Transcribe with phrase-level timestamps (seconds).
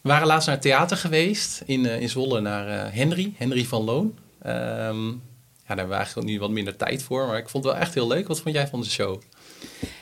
[0.00, 4.18] We waren laatst naar het theater geweest in, in Zwolle naar Henry, Henry van Loon.
[4.42, 7.72] Ehm, ja, daar hebben we eigenlijk nu wat minder tijd voor, maar ik vond het
[7.72, 8.28] wel echt heel leuk.
[8.28, 9.22] Wat vond jij van de show?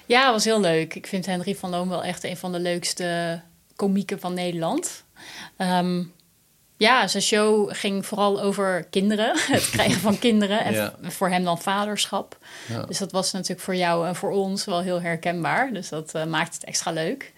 [0.06, 0.94] Ja, het was heel leuk.
[0.94, 3.40] Ik vind Henry van Loon wel echt een van de leukste
[3.76, 5.04] komieken van Nederland.
[5.56, 6.02] Ehm,
[6.76, 11.60] ja, zijn show ging vooral over kinderen, het krijgen van kinderen en voor hem dan
[11.60, 12.38] vaderschap.
[12.68, 12.82] Ja.
[12.82, 15.72] Dus dat was natuurlijk voor jou en voor ons wel heel herkenbaar.
[15.72, 17.32] Dus dat uh, maakt het extra leuk.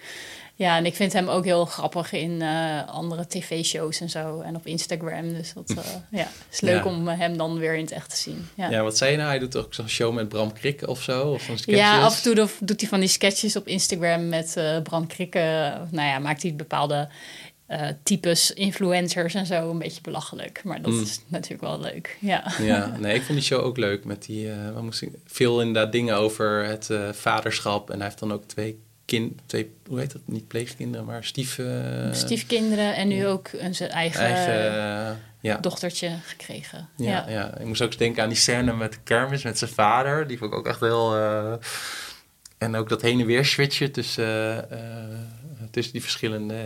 [0.61, 4.41] Ja, en ik vind hem ook heel grappig in uh, andere tv-shows en zo.
[4.41, 5.32] En op Instagram.
[5.32, 5.77] Dus dat uh,
[6.21, 8.49] ja, is leuk om hem dan weer in het echt te zien.
[8.55, 9.29] Ja, ja wat zei je nou?
[9.29, 11.31] Hij doet ook zo'n show met Bram Krikke of zo?
[11.31, 15.07] Of ja, af en toe doet hij van die sketches op Instagram met uh, Bram
[15.07, 15.73] Krikke.
[15.91, 17.09] Nou ja, maakt hij bepaalde
[18.03, 20.61] types influencers en zo een beetje belachelijk.
[20.65, 21.03] Maar dat mm.
[21.03, 22.17] is natuurlijk wel leuk.
[22.21, 22.53] Ja.
[22.63, 24.04] ja, nee, ik vond die show ook leuk.
[24.04, 27.90] Met die, moest ik, veel inderdaad dingen over het vaderschap.
[27.90, 28.79] En hij heeft dan ook twee
[29.11, 30.23] kind, twee, hoe heet dat?
[30.25, 31.59] Niet pleegkinderen, maar stief...
[31.59, 35.56] Uh, Stiefkinderen en nu ook een zijn eigen, eigen ja.
[35.56, 36.89] dochtertje gekregen.
[36.97, 40.27] Ja, ja, ik moest ook denken aan die scène met de kermis, met zijn vader.
[40.27, 41.17] Die vond ik ook echt heel...
[41.17, 41.53] Uh,
[42.59, 44.69] en ook dat heen en weer switchen tussen,
[45.71, 46.56] tussen die verschillende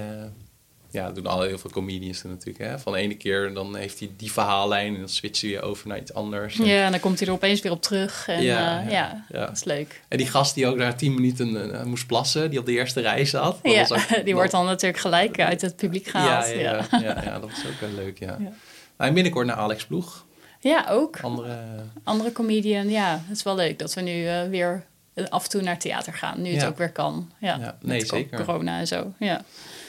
[0.95, 2.65] ja, dat doen al heel veel comedians natuurlijk.
[2.65, 2.79] Hè?
[2.79, 5.89] Van de ene keer dan heeft hij die verhaallijn en dan switcht hij weer over
[5.89, 6.59] naar iets anders.
[6.59, 6.65] En...
[6.65, 8.29] Ja, en dan komt hij er opeens weer op terug.
[8.29, 10.01] En, ja, uh, ja, ja, dat is leuk.
[10.09, 13.01] En die gast die ook na tien minuten uh, moest plassen, die op de eerste
[13.01, 13.59] rij zat.
[13.63, 13.87] Ja,
[14.25, 16.47] die wordt dan natuurlijk gelijk uit het publiek gehaald.
[16.47, 17.23] Ja, ja, ja.
[17.25, 18.37] ja, dat is ook wel leuk, ja.
[18.41, 18.53] ja.
[18.97, 20.25] En binnenkort naar Alex Ploeg.
[20.61, 21.19] Ja, ook.
[21.21, 21.59] Andere,
[22.05, 23.23] Andere comedian, ja.
[23.27, 24.85] Het is wel leuk dat we nu uh, weer
[25.29, 26.43] af en toe naar theater gaan.
[26.43, 27.31] Nu het ook weer kan.
[27.39, 28.45] Ja, nee, zeker.
[28.45, 29.45] Corona en zo, ja.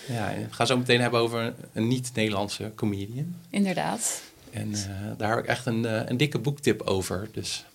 [0.07, 3.35] Ja, we gaan zo meteen hebben over een niet-Nederlandse comedian.
[3.49, 4.21] Inderdaad.
[4.51, 7.27] En uh, daar heb ik echt een, uh, een dikke boektip over.
[7.31, 7.65] Dus.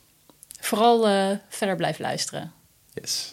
[0.60, 2.52] Vooral uh, verder blijven luisteren.
[2.92, 3.32] Yes.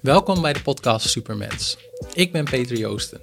[0.00, 1.76] Welkom bij de podcast Supermens.
[2.14, 3.20] Ik ben Peter Joosten.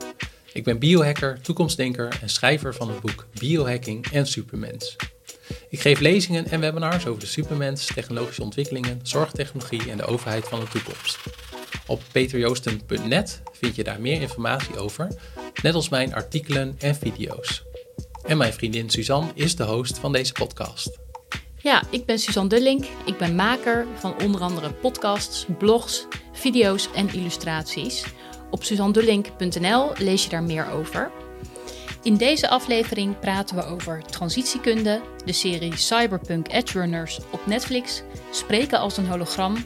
[0.54, 4.96] Ik ben biohacker, toekomstdenker en schrijver van het boek Biohacking en Supermens.
[5.70, 10.60] Ik geef lezingen en webinars over de supermens, technologische ontwikkelingen, zorgtechnologie en de overheid van
[10.60, 11.20] de toekomst.
[11.88, 15.08] Op peterjoosten.net vind je daar meer informatie over,
[15.62, 17.64] net als mijn artikelen en video's.
[18.24, 21.00] En mijn vriendin Suzanne is de host van deze podcast.
[21.58, 22.86] Ja, ik ben Suzanne Dullink.
[23.06, 28.04] Ik ben maker van onder andere podcasts, blogs, video's en illustraties.
[28.52, 31.12] Op suzannedullink.nl lees je daar meer over.
[32.08, 38.80] In deze aflevering praten we over transitiekunde, de serie Cyberpunk Edge Runners op Netflix, Spreken
[38.80, 39.58] als een hologram,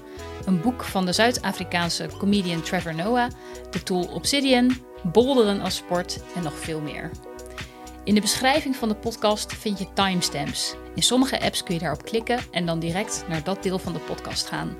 [0.46, 3.32] een boek van de Zuid-Afrikaanse comedian Trevor Noah,
[3.72, 7.12] de tool Obsidian, bolderen als sport en nog veel meer.
[8.04, 10.76] In de beschrijving van de podcast vind je timestamps.
[10.96, 14.00] In sommige apps kun je daarop klikken en dan direct naar dat deel van de
[14.00, 14.78] podcast gaan.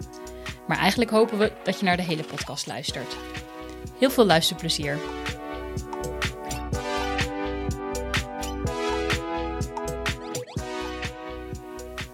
[0.68, 3.16] Maar eigenlijk hopen we dat je naar de hele podcast luistert.
[4.00, 4.98] Heel veel luisterplezier.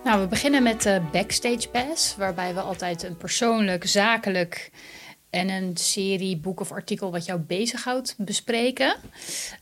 [0.08, 4.72] Nou, we beginnen met de Backstage Pass, waarbij we altijd een persoonlijk, zakelijk
[5.30, 8.96] en een serie, boek of artikel wat jou bezighoudt bespreken.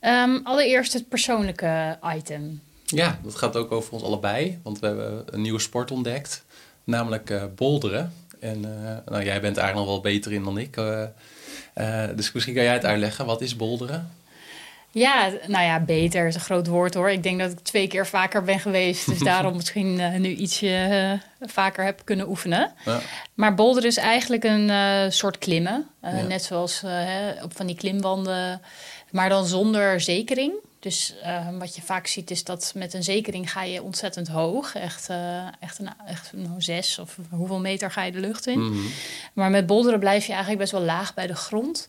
[0.01, 2.61] Um, allereerst het persoonlijke item.
[2.85, 6.45] Ja, dat gaat ook over ons allebei, want we hebben een nieuwe sport ontdekt,
[6.83, 8.13] namelijk uh, bolderen.
[8.39, 10.75] En uh, nou, jij bent eigenlijk nog wel beter in dan ik.
[12.15, 13.25] Dus misschien kan jij het uitleggen.
[13.25, 14.11] Wat is bolderen?
[14.95, 17.09] Ja, nou ja, beter is een groot woord hoor.
[17.09, 19.05] Ik denk dat ik twee keer vaker ben geweest.
[19.05, 20.67] Dus daarom misschien uh, nu ietsje
[21.41, 22.73] uh, vaker heb kunnen oefenen.
[22.85, 22.99] Ja.
[23.33, 25.87] Maar bolder is eigenlijk een uh, soort klimmen.
[26.27, 26.83] Net zoals
[27.43, 28.61] op van die klimwanden.
[29.11, 30.53] Maar dan zonder zekering.
[30.79, 31.15] Dus
[31.59, 34.75] wat je vaak ziet is dat met een zekering ga je ontzettend hoog.
[34.75, 35.09] Echt,
[35.59, 38.59] echt, een, echt een zes of hoeveel meter ga je de lucht in.
[38.59, 38.91] Mm -hmm.
[39.33, 41.87] Maar met bolderen blijf je eigenlijk best wel laag bij de grond.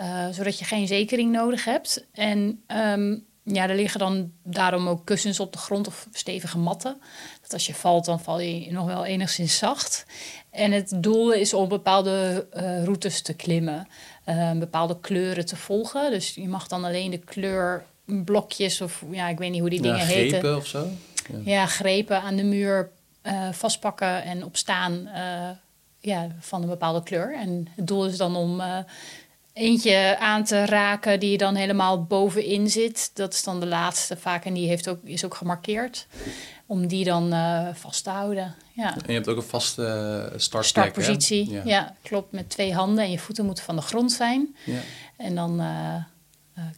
[0.00, 2.06] Uh, zodat je geen zekering nodig hebt.
[2.12, 6.96] En um, ja, er liggen dan daarom ook kussens op de grond of stevige matten.
[7.42, 10.06] Dat als je valt, dan val je nog wel enigszins zacht.
[10.50, 13.88] En het doel is om bepaalde uh, routes te klimmen,
[14.28, 16.10] uh, bepaalde kleuren te volgen.
[16.10, 20.00] Dus je mag dan alleen de kleurblokjes of ja, ik weet niet hoe die dingen
[20.00, 20.38] grepen heten.
[20.38, 20.88] Grepen of zo?
[21.32, 21.38] Ja.
[21.44, 21.66] ja.
[21.66, 22.90] grepen aan de muur
[23.52, 25.08] vastpakken en opstaan
[26.00, 27.36] ja, van een bepaalde kleur.
[27.36, 28.62] En het doel is dan om
[29.54, 33.10] eentje aan te raken die dan helemaal bovenin zit.
[33.14, 36.06] Dat is dan de laatste vaak en die heeft ook, is ook gemarkeerd.
[36.66, 38.54] Om die dan uh, vast te houden.
[38.72, 38.94] Ja.
[38.94, 41.50] En je hebt ook een vaste uh, startpositie.
[41.50, 41.62] Ja.
[41.64, 41.96] ja.
[42.02, 42.32] klopt.
[42.32, 44.56] Met twee handen en je voeten moeten van de grond zijn.
[44.64, 44.80] Ja.
[45.16, 45.94] En dan uh,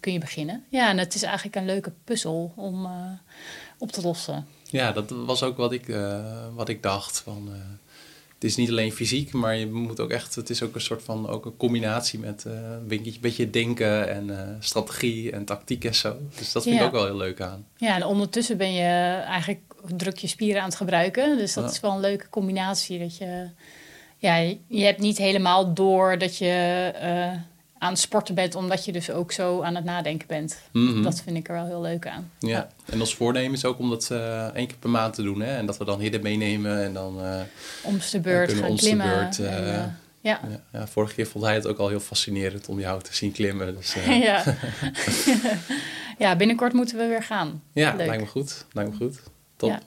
[0.00, 0.64] kun je beginnen.
[0.68, 2.88] Ja, en het is eigenlijk een leuke puzzel om
[3.78, 4.46] op te lossen.
[4.70, 5.96] Ja, dat was ook wat ik,
[6.54, 7.20] wat ik dacht.
[7.20, 7.48] Van,
[8.36, 11.02] het is niet alleen fysiek, maar je moet ook echt, het is ook een soort
[11.02, 16.16] van ook een combinatie met een beetje denken en strategie en tactiek en zo.
[16.38, 17.66] Dus dat vind ik ook wel heel leuk aan.
[17.76, 19.60] Ja, en ondertussen ben je eigenlijk
[19.96, 21.38] druk je spieren aan het gebruiken.
[21.38, 22.98] Dus dat is wel een leuke combinatie.
[22.98, 23.48] Dat je,
[24.16, 24.36] ja,
[24.68, 27.40] je hebt niet helemaal door dat je uh,
[27.78, 30.58] aan het sporten bent, omdat je dus ook zo aan het nadenken bent.
[30.72, 31.02] Mhm.
[31.02, 32.30] Dat vind ik er wel heel leuk aan.
[32.38, 35.40] Ja, en ons voornemen is ook om dat uh, één keer per maand te doen.
[35.40, 35.56] Hè?
[35.56, 37.24] En dat we dan hidden meenemen en dan...
[37.24, 37.40] Uh,
[37.82, 39.06] om de beurt gaan klimmen.
[39.06, 40.40] Beurt, en, ja.
[40.72, 40.86] ja.
[40.86, 43.76] vorige keer vond hij het ook al heel fascinerend om jou te zien klimmen.
[43.76, 44.44] Dus, ja.
[46.18, 47.62] ja, binnenkort moeten we weer gaan.
[47.72, 48.64] Ja, lijkt me goed.
[48.72, 49.20] Lijkt me goed.
[49.56, 49.70] Top.
[49.70, 49.80] Ja.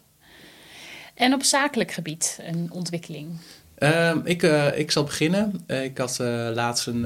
[1.14, 3.40] En op zakelijk gebied een ontwikkeling?
[3.80, 5.64] Ehm, ik, uh, ik zal beginnen.
[5.68, 7.02] Uh, ik had uh, laatst een,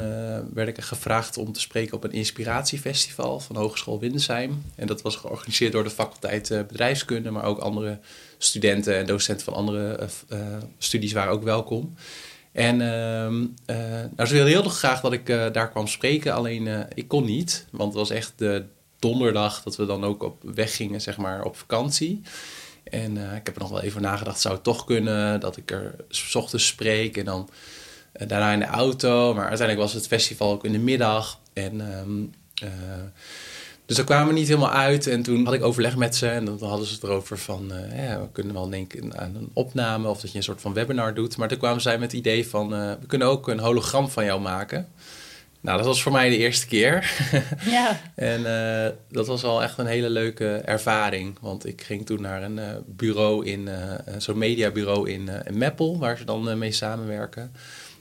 [0.53, 4.63] werd ik gevraagd om te spreken op een inspiratiefestival van Hogeschool Windesheim.
[4.75, 7.99] En dat was georganiseerd door de faculteit bedrijfskunde, maar ook andere
[8.37, 10.09] studenten en docenten van andere
[10.77, 11.95] studies waren ook welkom.
[12.51, 13.45] En ehm,
[14.15, 17.89] nou, ze wilden heel graag dat ik daar kwam spreken, alleen ik kon niet, want
[17.89, 18.65] het was echt de
[18.99, 22.21] donderdag dat we dan ook op weg gingen, zeg maar, op vakantie.
[22.83, 25.71] En uh, ik heb er nog wel even nagedacht, zou het toch kunnen dat ik
[25.71, 27.49] er s ochtends spreek en dan
[28.21, 29.33] uh, daarna in de auto.
[29.33, 31.39] Maar uiteindelijk was het festival ook in de middag.
[31.53, 32.33] En, um,
[32.63, 32.69] uh,
[33.85, 35.07] dus daar kwamen we niet helemaal uit.
[35.07, 37.71] En toen had ik overleg met ze en dan hadden ze het erover van...
[37.95, 41.13] ja, we kunnen wel denken aan een opname of dat je een soort van webinar
[41.13, 41.37] doet.
[41.37, 44.41] Maar toen kwamen zij met het idee van, we kunnen ook een hologram van jou
[44.41, 44.87] maken...
[45.63, 47.11] Nou, dat was voor mij de eerste keer.
[47.65, 47.99] Ja.
[48.15, 51.37] en uh, dat was wel echt een hele leuke ervaring.
[51.41, 55.97] Want ik ging toen naar een uh, bureau in, uh, zo'n mediabureau in, in Meppel,
[55.97, 57.51] waar ze dan mee samenwerken.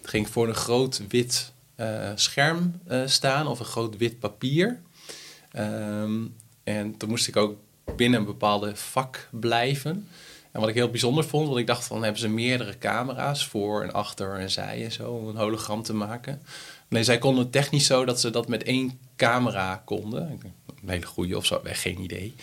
[0.01, 1.53] Toen ging ik voor een groot wit
[2.15, 4.81] scherm staan of een groot wit papier.
[5.59, 7.57] Um, en toen moest ik ook
[7.97, 10.09] binnen een bepaalde vak blijven.
[10.53, 13.83] En wat ik heel bijzonder vond, want ik dacht van hebben ze meerdere camera's voor
[13.83, 16.43] en achter en zij en zo om een hologram te maken.
[16.93, 20.41] Nee, zij konden technisch zo dat ze dat met één camera konden.
[20.83, 22.35] Een hele goede of zo, geen idee.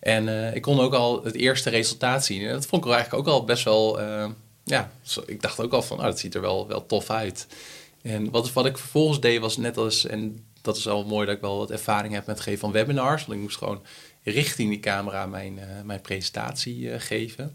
[0.00, 2.46] En uh, ik kon ook al het eerste resultaat zien.
[2.46, 4.00] En dat vond ik eigenlijk ook al best wel...
[4.00, 4.28] Uh,
[4.64, 4.90] ja,
[5.26, 7.46] ik dacht ook al van, oh, dat ziet er wel, wel tof uit.
[8.02, 10.06] En wat, wat ik vervolgens deed was net als...
[10.06, 12.72] En dat is al mooi dat ik wel wat ervaring heb met het geven van
[12.72, 13.24] webinars.
[13.24, 13.82] Want ik moest gewoon
[14.22, 17.54] richting die camera mijn, uh, mijn presentatie geven.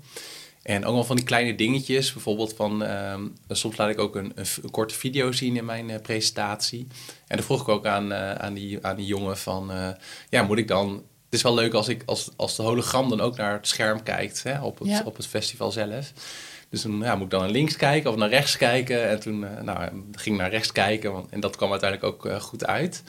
[0.67, 2.13] En ook wel van die kleine dingetjes.
[2.13, 5.95] Bijvoorbeeld van, ehm, soms laat ik ook een, een, korte video zien in mijn uh,
[6.01, 6.87] presentatie.
[7.27, 9.89] En dan vroeg ik ook aan, uh, aan, die, aan die jongen van, uh,
[10.29, 10.89] ja, moet ik dan...
[11.25, 14.03] Het is wel leuk als, ik, als, als de hologram dan ook naar het scherm
[14.03, 16.13] kijkt hè, op, het, op het festival zelf.
[16.69, 19.09] Dus dan ja, moet ik dan naar links kijken of naar rechts kijken.
[19.09, 22.65] En toen nou, ging ik naar rechts kijken want, en dat kwam uiteindelijk ook goed
[22.65, 23.03] uit.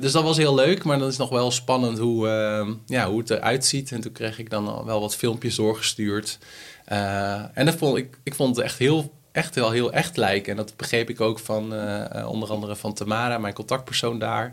[0.00, 3.18] Dus dat was heel leuk, maar dan is nog wel spannend hoe, uh, ja, hoe
[3.18, 3.92] het eruit ziet.
[3.92, 6.38] En toen kreeg ik dan wel wat filmpjes doorgestuurd.
[6.92, 10.50] Uh, en dat vond ik, ik vond het echt heel, echt wel heel echt lijken.
[10.50, 11.62] En dat begreep ik ook van
[12.26, 14.52] onder andere van Tamara, mijn contactpersoon daar.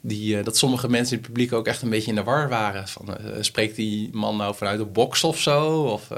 [0.00, 2.88] Die, dat sommige mensen in het publiek ook echt een beetje in de war waren.
[2.88, 5.82] Van, spreekt die man nou vanuit een box of zo?
[5.82, 6.08] Of,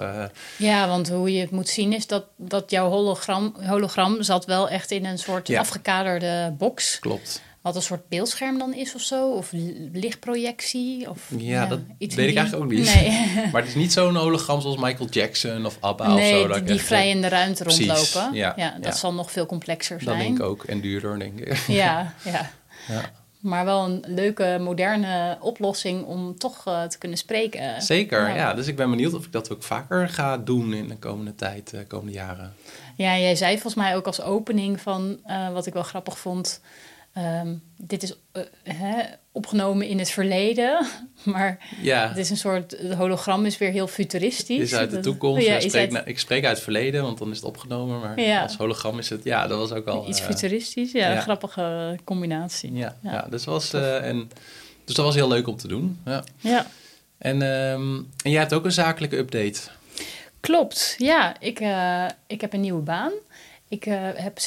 [0.56, 4.68] Ja, want hoe je het moet zien is dat, dat jouw hologram, hologram zat wel
[4.68, 6.98] echt in een soort afgekaderde box.
[6.98, 9.30] Klopt wat een soort beeldscherm dan is of zo?
[9.30, 9.52] Of
[9.92, 11.10] lichtprojectie?
[11.10, 12.94] Of, ja, dat weet ik eigenlijk ook niet.
[12.94, 13.10] Nee.
[13.52, 16.54] maar het is niet zo'n hologram zoals Michael Jackson of ABBA nee, of zo.
[16.54, 18.32] Die, die vrij in de ruimte rondlopen.
[18.32, 20.16] Ja, ja dat zal nog veel complexer zijn.
[20.16, 20.64] Dat denk ik ook.
[20.64, 21.56] En duurder, denk ik.
[21.66, 22.50] Ja, ja.
[22.88, 23.10] ja.
[23.40, 27.82] Maar wel een leuke, moderne oplossing om toch uh, te kunnen spreken.
[27.82, 28.54] Zeker, ja.
[28.54, 31.70] Dus ik ben benieuwd of ik dat ook vaker ga doen in de komende tijd,
[31.70, 32.54] de uh, komende jaren.
[32.96, 36.60] Ja, jij zei volgens mij ook als opening van, uh, wat ik wel grappig vond...
[37.18, 40.86] Um, dit is uh, hè, opgenomen in het verleden,
[41.24, 42.08] maar ja.
[42.08, 44.60] het is een soort, het hologram is weer heel futuristisch.
[44.60, 45.46] Is uit de toekomst.
[45.46, 46.08] Ja, spreek, uit...
[46.08, 48.42] ik, spreek, uit het verleden, want dan is het opgenomen, maar ja.
[48.42, 50.08] als hologram is het, ja, dat was ook al...
[50.08, 52.72] Iets uh, futuristisch, ja, een grappige combinatie.
[52.72, 53.26] Ja, ja.
[53.30, 54.30] dus, was, uh, en,
[54.84, 56.00] dus dat was heel leuk om te doen.
[56.04, 56.24] Ja.
[56.36, 56.66] ja.
[57.18, 59.60] En, um, en jij hebt ook een zakelijke update.
[60.40, 61.40] Klopt, ja.
[61.40, 61.60] Ik,
[62.26, 63.12] ik heb een nieuwe baan.
[63.68, 64.38] Ik uh, heb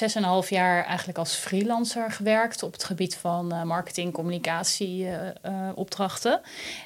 [0.44, 6.42] 6,5 jaar eigenlijk als freelancer gewerkt op het gebied van uh, marketing, communicatie, uh, opdrachten.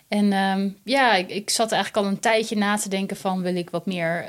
[0.07, 3.55] En um, ja, ik, ik, zat eigenlijk al een tijdje na te denken van wil
[3.55, 4.25] ik wat meer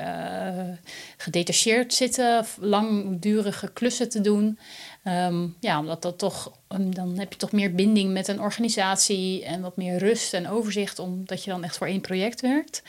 [1.17, 4.59] gedetacheerd zitten, langdurige klussen te doen.
[5.03, 9.45] Um, ja, omdat dat toch, um, dan heb je toch meer binding met een organisatie
[9.45, 12.83] en wat meer rust en overzicht, omdat je dan echt voor één project werkt.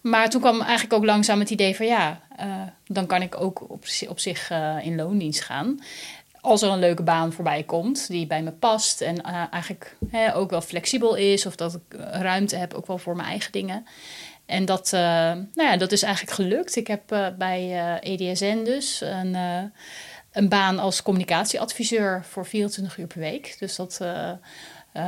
[0.00, 3.70] Maar toen kwam eigenlijk ook langzaam het idee van ja, uh, dan kan ik ook
[3.70, 5.80] op, op zich uh, in loondienst gaan.
[6.40, 9.96] Als er een leuke baan voorbij komt die bij me past en uh, eigenlijk
[10.34, 13.86] ook wel flexibel is of dat ik ruimte heb ook wel voor mijn eigen dingen.
[14.46, 16.76] En dat, nou ja, dat is eigenlijk gelukt.
[16.76, 19.36] Ik heb bij EDSN dus een,
[20.32, 23.56] een baan als communicatieadviseur voor 24 uur per week.
[23.58, 24.00] Dus dat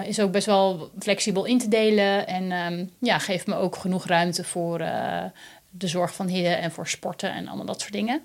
[0.04, 2.26] is ook best wel flexibel in te delen.
[2.26, 4.78] En um, ja, geeft me ook genoeg ruimte voor
[5.70, 8.22] de zorg van Hidden en voor sporten en allemaal dat soort dingen.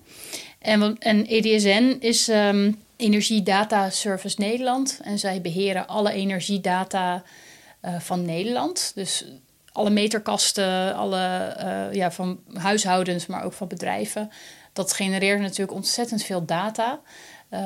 [0.60, 5.00] En, en EDSN is um, Energie Data Service Nederland.
[5.04, 7.24] En zij beheren alle energiedata
[7.82, 8.92] uh, van Nederland.
[8.96, 9.26] Dus
[9.78, 14.30] alle meterkasten, alle uh, ja, van huishoudens, maar ook van bedrijven.
[14.74, 17.00] Dat genereert natuurlijk ontzettend veel data.
[17.50, 17.60] Uh,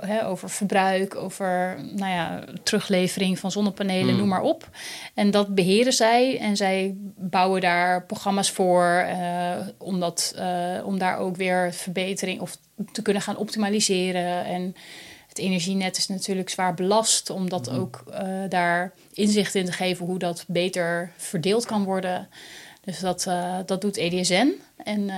[0.00, 4.16] hè, over verbruik, over nou ja, teruglevering van zonnepanelen, hmm.
[4.16, 4.68] noem maar op.
[5.14, 10.34] En dat beheren zij en zij bouwen daar programma's voor uh, om, dat,
[10.84, 12.56] om daar ook weer verbetering of
[12.92, 14.44] te kunnen gaan optimaliseren.
[14.44, 14.74] En
[15.30, 17.78] het energienet is natuurlijk zwaar belast om dat hmm.
[17.78, 18.04] ook
[18.48, 22.28] daar inzicht in te geven hoe dat beter verdeeld kan worden.
[22.84, 23.30] Dus dat,
[23.66, 24.52] dat doet EDSN.
[24.76, 25.10] En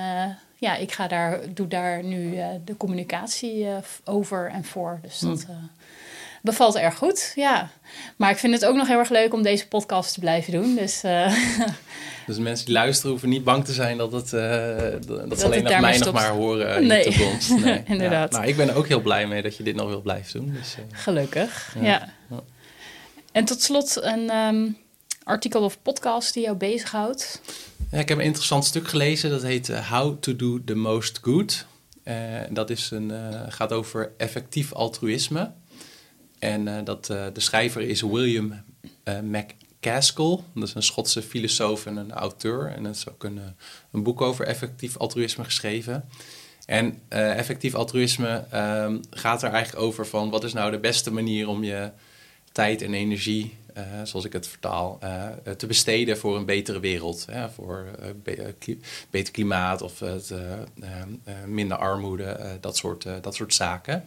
[0.59, 3.67] ja, ik ga daar, doe daar nu de communicatie
[4.05, 4.99] over en voor.
[5.03, 5.57] Dus dat uh,
[6.43, 7.71] bevalt erg goed, ja.
[8.17, 10.75] Maar ik vind het ook nog heel erg leuk om deze podcast te blijven doen.
[10.75, 11.01] Dus,
[12.27, 14.31] dus mensen die luisteren hoeven niet bang te zijn dat, het,
[15.07, 17.51] dat, dat ze alleen nog mij nog maar horen in de toekomst.
[17.65, 18.31] Nee, inderdaad.
[18.31, 20.53] Nou, ik ben er ook heel blij mee dat je dit nog wil blijven doen.
[20.53, 21.83] Dus, Gelukkig, ja.
[22.31, 22.43] ja.
[23.33, 24.77] En tot slot een um,
[25.25, 27.41] artikel of podcast die jou bezighoudt.
[27.91, 29.31] Ja, ik heb een interessant stuk gelezen.
[29.31, 31.67] Dat heet uh, How to Do the Most Good.
[32.05, 32.15] Uh,
[32.51, 35.53] dat is een, uh, gaat over effectief altruïsme.
[36.43, 38.65] En dat, de schrijver is William
[39.23, 40.39] McCaskill.
[40.55, 42.67] Dat is een Schotse filosoof en een auteur.
[42.67, 43.41] En dat is ook een,
[44.03, 46.09] boek over effectief altruïsme geschreven.
[46.67, 50.31] En effectief altruïsme um, gaat er eigenlijk over van...
[50.31, 51.91] wat is nou de beste manier om je
[52.53, 53.57] tijd en energie
[54.05, 54.99] zoals ik het vertaal,
[55.57, 57.27] te besteden voor een betere wereld.
[57.55, 57.87] voor
[58.23, 58.55] be
[59.11, 60.33] beter klimaat of het,
[61.47, 64.05] minder armoede, dat, soort, dat soort zaken.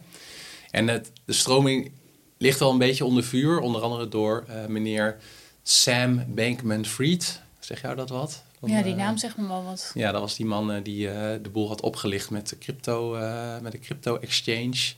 [0.70, 1.90] En het, de stroming
[2.36, 5.16] ligt wel een beetje onder vuur, onder andere door meneer
[5.62, 7.40] Sam Bankman-Fried.
[7.60, 8.42] Zeg jou dat wat?
[8.60, 9.90] Van, ja, die naam zegt me wel wat.
[9.94, 11.06] Ja, dat was die man die
[11.42, 13.18] de boel had opgelicht met de crypto,
[13.62, 14.94] met de crypto exchange.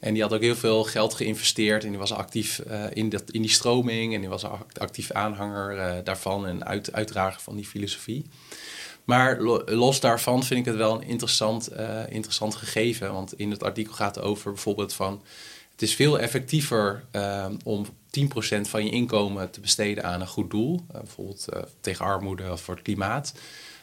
[0.00, 3.30] En die had ook heel veel geld geïnvesteerd en die was actief uh, in, dat,
[3.30, 4.44] in die stroming en die was
[4.78, 8.26] actief aanhanger uh, daarvan en uit, uitdrager van die filosofie.
[9.04, 13.62] Maar los daarvan vind ik het wel een interessant, uh, interessant gegeven, want in het
[13.62, 15.22] artikel gaat het over bijvoorbeeld van
[15.80, 17.04] het is veel effectiever
[17.64, 17.90] om 10%
[18.60, 21.46] van je inkomen te besteden aan een goed doel, bijvoorbeeld
[21.80, 23.32] tegen armoede of voor het klimaat,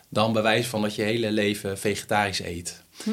[0.09, 2.81] dan bewijs van dat je hele leven vegetarisch eet.
[3.03, 3.09] Hm.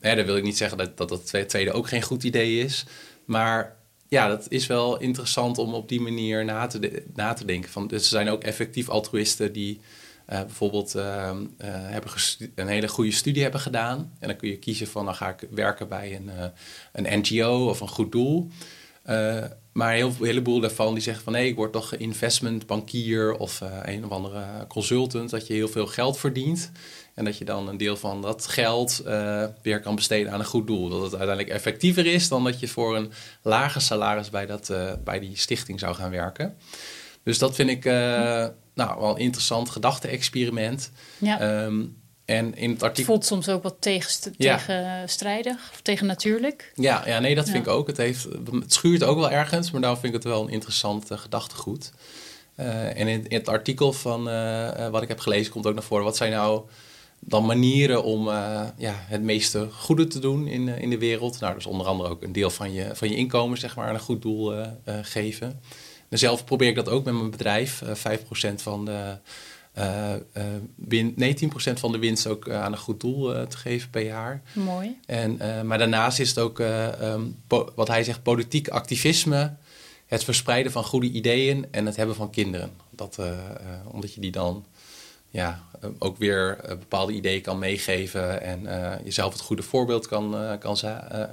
[0.00, 2.84] Dan wil ik niet zeggen dat, dat dat tweede ook geen goed idee is.
[3.24, 3.76] Maar
[4.08, 7.70] ja, dat is wel interessant om op die manier na te, na te denken.
[7.70, 9.80] Van, dus er zijn ook effectief altruïsten die
[10.28, 12.10] bijvoorbeeld uh, hebben
[12.54, 14.12] een hele goede studie hebben gedaan.
[14.18, 16.30] En dan kun je kiezen van dan ga ik werken bij een,
[16.92, 18.48] een NGO of een goed doel.
[19.72, 24.10] maar een heleboel daarvan die zeggen van nee, ik word toch investmentbankier of een of
[24.10, 26.70] andere consultant, dat je heel veel geld verdient.
[27.14, 29.02] En dat je dan een deel van dat geld
[29.62, 30.88] weer kan besteden aan een goed doel.
[30.88, 34.72] Dat het uiteindelijk effectiever is dan dat je voor een lager salaris bij, dat,
[35.04, 36.56] bij die stichting zou gaan werken.
[37.22, 37.84] Dus dat vind ik
[38.78, 40.90] nou, wel een interessant gedachte-experiment.
[41.18, 41.62] Ja.
[41.64, 43.14] Um, en in het artikel...
[43.14, 44.56] Het voelt soms ook wat ja.
[44.56, 46.72] tegenstrijdig of tegennatuurlijk.
[46.74, 47.86] Ja, ja nee, dat vind ik ook.
[47.86, 51.06] Het, heeft, het schuurt ook wel ergens, maar daarom vind ik het wel een interessant
[51.10, 51.92] gedachtegoed.
[52.54, 54.24] en in, in, het artikel van
[54.90, 56.04] wat ik heb gelezen komt ook naar voren.
[56.04, 56.62] Wat zijn nou
[57.20, 58.28] dan manieren om
[58.76, 61.40] ja, het meeste goede te doen in, in de wereld.
[61.40, 63.94] Nou, dus onder andere ook een deel van je, van je inkomen zeg maar, aan
[63.94, 64.54] een goed doel
[65.02, 65.60] geven.
[66.08, 67.82] En zelf probeer ik dat ook met mijn bedrijf.
[67.82, 69.16] 5% van de
[70.74, 74.42] win, nee, 10% van de winst ook aan een goed doel te geven per jaar.
[74.52, 74.98] Mooi.
[75.06, 75.36] En,
[75.66, 77.42] maar daarnaast is het ook um,
[77.74, 79.54] wat hij zegt, politiek activisme.
[80.06, 82.70] Het verspreiden van goede ideeën en het hebben van kinderen.
[82.90, 83.18] Dat,
[83.84, 84.64] omdat je die dan
[85.30, 90.06] ja, eh, ook weer eh, bepaalde ideeën kan meegeven en uh, jezelf het goede voorbeeld
[90.06, 90.76] kan, uh, kan,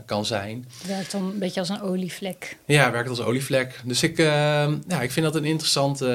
[0.06, 0.66] kan zijn.
[0.78, 2.58] Het werkt dan een beetje als een olievlek.
[2.66, 3.82] Ja, werkt als olievlek.
[3.84, 6.06] Dus ik, ja, ik vind dat een interessante,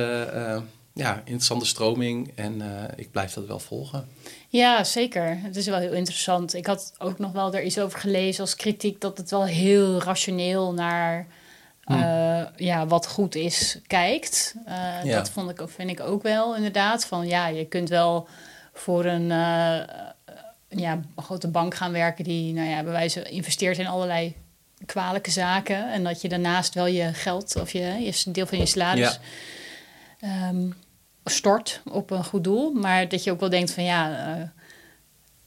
[0.95, 2.63] ja, interessante stroming en
[2.97, 4.09] ik blijf dat wel volgen.
[4.49, 5.39] Ja, zeker.
[5.43, 6.55] Het is wel heel interessant.
[6.55, 10.03] Ik had ook nog wel er iets over gelezen als kritiek dat het wel heel
[10.03, 11.27] rationeel naar
[11.91, 14.55] Eh, ja, wat goed is, kijkt.
[14.69, 17.05] Uh, Dat vond ik, vind ik ook wel inderdaad.
[17.05, 18.29] Van ja, je kunt wel
[18.73, 19.81] voor een, uh,
[20.69, 24.37] ja, grote bank gaan werken die, nou ja, bij wijze investeert in allerlei
[24.87, 25.93] kwalijke zaken.
[25.93, 29.19] En dat je daarnaast wel je geld of je, je deel van je salaris.
[30.19, 30.49] Ja.
[30.49, 30.75] Um,
[31.25, 32.73] stort op een goed doel.
[32.73, 34.37] Maar dat je ook wel denkt van ja,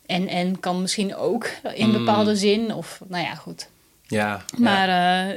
[0.06, 1.94] en en kan misschien ook in mm.
[1.94, 2.74] bepaalde zin.
[2.74, 3.68] Of nou ja, goed.
[4.14, 4.42] Ja.
[4.58, 4.88] Maar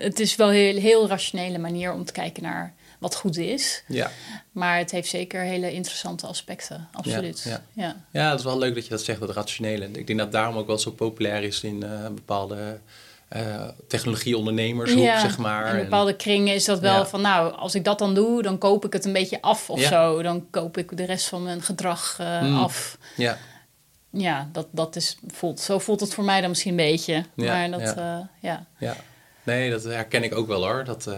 [0.01, 3.83] het is wel een heel, heel rationele manier om te kijken naar wat goed is.
[3.87, 4.11] Ja.
[4.53, 7.43] Maar het heeft zeker hele interessante aspecten, absoluut.
[7.43, 7.97] Ja, ja.
[8.11, 8.31] ja.
[8.31, 9.89] het is wel leuk dat je dat zegt, dat rationele.
[9.93, 12.79] Ik denk dat daarom ook wel zo populair is in uh, bepaalde
[13.37, 15.75] uh, technologieondernemershoek, ja, zeg maar.
[15.75, 18.85] In bepaalde kringen is dat wel van, nou, als ik dat dan doe, dan koop
[18.85, 20.23] ik het een beetje af of zo.
[20.23, 22.99] Dan koop ik de rest van mijn gedrag uh, af.
[23.17, 23.39] Ja.
[24.17, 27.25] Ja, dat, dat is, voelt, zo voelt het voor mij dan misschien een beetje.
[27.35, 27.95] maar dat,
[28.41, 28.67] ja.
[28.79, 28.97] ja.
[29.43, 30.85] Nee, dat herken ik ook wel hoor.
[30.85, 31.09] Dat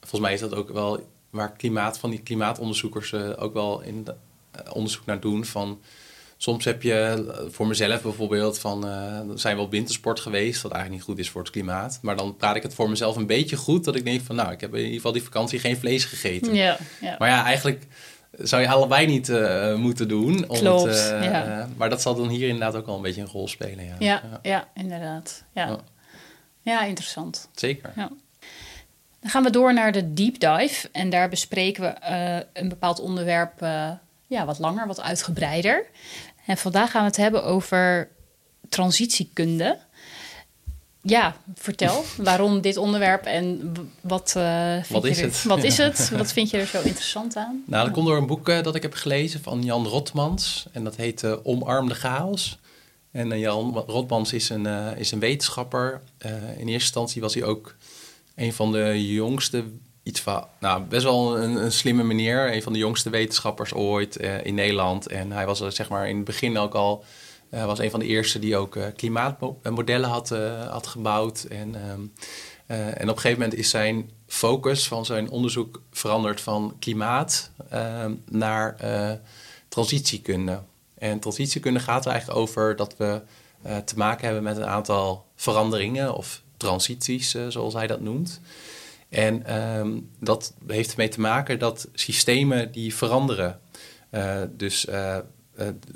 [0.00, 4.14] volgens mij is dat ook wel waar klimaat van die klimaatonderzoekers ook wel in de,
[4.72, 5.44] onderzoek naar doen.
[5.44, 5.80] Van,
[6.36, 8.82] soms heb je eh, voor mezelf bijvoorbeeld van
[9.34, 11.98] zijn we op wintersport geweest, wat eigenlijk niet goed is voor het klimaat.
[12.02, 14.52] Maar dan praat ik het voor mezelf een beetje goed dat ik denk van nou,
[14.52, 16.54] ik heb in ieder geval die vakantie geen vlees gegeten.
[16.54, 17.16] Ja, ja.
[17.18, 17.86] Maar ja, eigenlijk
[18.38, 19.28] zou je allebei niet
[19.76, 20.46] moeten doen.
[20.46, 21.68] Klopt, ja.
[21.76, 23.84] maar dat zal dan hier inderdaad ook wel een beetje een rol spelen.
[23.84, 24.68] Ja, ja, ja.
[24.74, 25.44] inderdaad.
[25.54, 25.78] Ja.
[26.62, 26.84] ja.
[26.84, 27.48] interessant.
[27.54, 27.92] Zeker.
[27.96, 28.10] Ja.
[29.20, 30.88] Dan gaan we door naar de deep dive.
[30.92, 33.60] En daar bespreken we een bepaald onderwerp
[34.26, 35.86] ja, wat langer, wat uitgebreider.
[36.46, 38.08] En vandaag gaan we het hebben over
[38.68, 39.78] transitiekunde.
[41.06, 45.42] Ja, vertel waarom dit onderwerp en wat, uh, wat is er, het?
[45.42, 46.10] Wat is het?
[46.16, 47.62] Wat vind je er zo interessant aan?
[47.66, 50.66] Nou, dat komt door een boek dat ik heb gelezen van Jan Rotmans.
[50.72, 52.58] En dat heet uh, Omarm de chaos.
[53.10, 56.00] En Jan Rotmans is een, is een wetenschapper.
[56.18, 57.76] in eerste instantie was hij ook
[58.34, 59.64] een van de jongste,
[60.02, 62.52] iets van, nou, best wel een, een slimme meneer.
[62.52, 65.06] Een van de jongste wetenschappers ooit in Nederland.
[65.06, 67.04] En hij was zeg maar in het begin ook al,
[67.50, 70.28] uh, was een van de eerste die ook uh, klimaatmodellen had,
[70.68, 71.42] had gebouwd.
[71.42, 72.00] En, ehm,
[72.66, 78.14] en op een gegeven moment is zijn focus van zijn onderzoek veranderd van klimaat ehm,
[78.30, 78.76] naar
[79.68, 80.62] transitiekunde.
[80.98, 83.20] En transitiekunde gaat er eigenlijk over dat we
[83.84, 88.40] te maken hebben met een aantal veranderingen of transities, zoals hij dat noemt.
[89.08, 93.60] En ehm, dat heeft ermee te maken dat systemen die veranderen.
[94.56, 94.86] Dus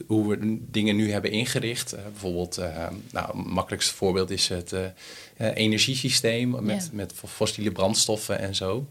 [0.07, 1.97] hoe we dingen nu hebben ingericht.
[2.11, 2.57] bijvoorbeeld,
[3.11, 4.75] nou, het makkelijkste voorbeeld is het
[5.37, 6.93] energiesysteem met, yeah.
[6.93, 8.87] met fossiele brandstoffen en zo.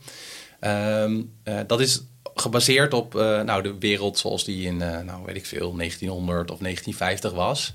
[0.62, 1.32] Um,
[1.68, 2.02] dat is
[2.39, 7.32] gebaseerd op nou, de wereld zoals die in, nou, weet ik veel, 1900 of 1950
[7.32, 7.73] was.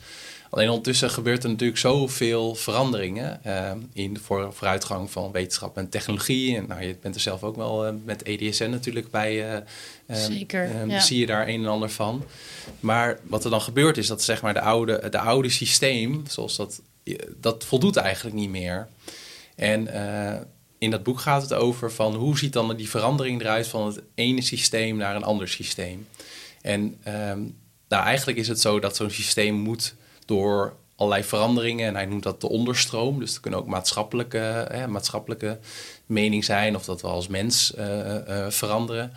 [0.54, 5.88] Alleen ondertussen gebeurt er natuurlijk zoveel veranderingen uh, in de voor, vooruitgang van wetenschap en
[5.88, 6.56] technologie.
[6.56, 9.54] En nou, je bent er zelf ook wel uh, met EDSN natuurlijk bij.
[10.06, 10.86] Uh, Zeker.
[10.86, 11.00] Ja.
[11.00, 12.24] Zie je daar een en ander van.
[12.80, 16.56] Maar wat er dan gebeurt is dat zeg maar de oude, de oude systeem, zoals
[16.56, 16.80] dat,
[17.40, 18.88] dat voldoet eigenlijk niet meer.
[19.54, 19.88] En
[20.84, 24.02] in dat boek gaat het over van hoe ziet dan die verandering eruit van het
[24.14, 26.06] ene systeem naar een ander systeem.
[26.62, 26.80] En
[27.30, 27.56] um,
[27.88, 29.94] nou, eigenlijk is het zo dat zo'n systeem moet
[30.26, 31.86] door allerlei veranderingen.
[31.86, 33.18] En hij noemt dat de onderstroom.
[33.18, 35.58] Dus er kunnen ook maatschappelijke, hè, maatschappelijke
[36.06, 39.12] mening zijn of dat we als mens uh, veranderen.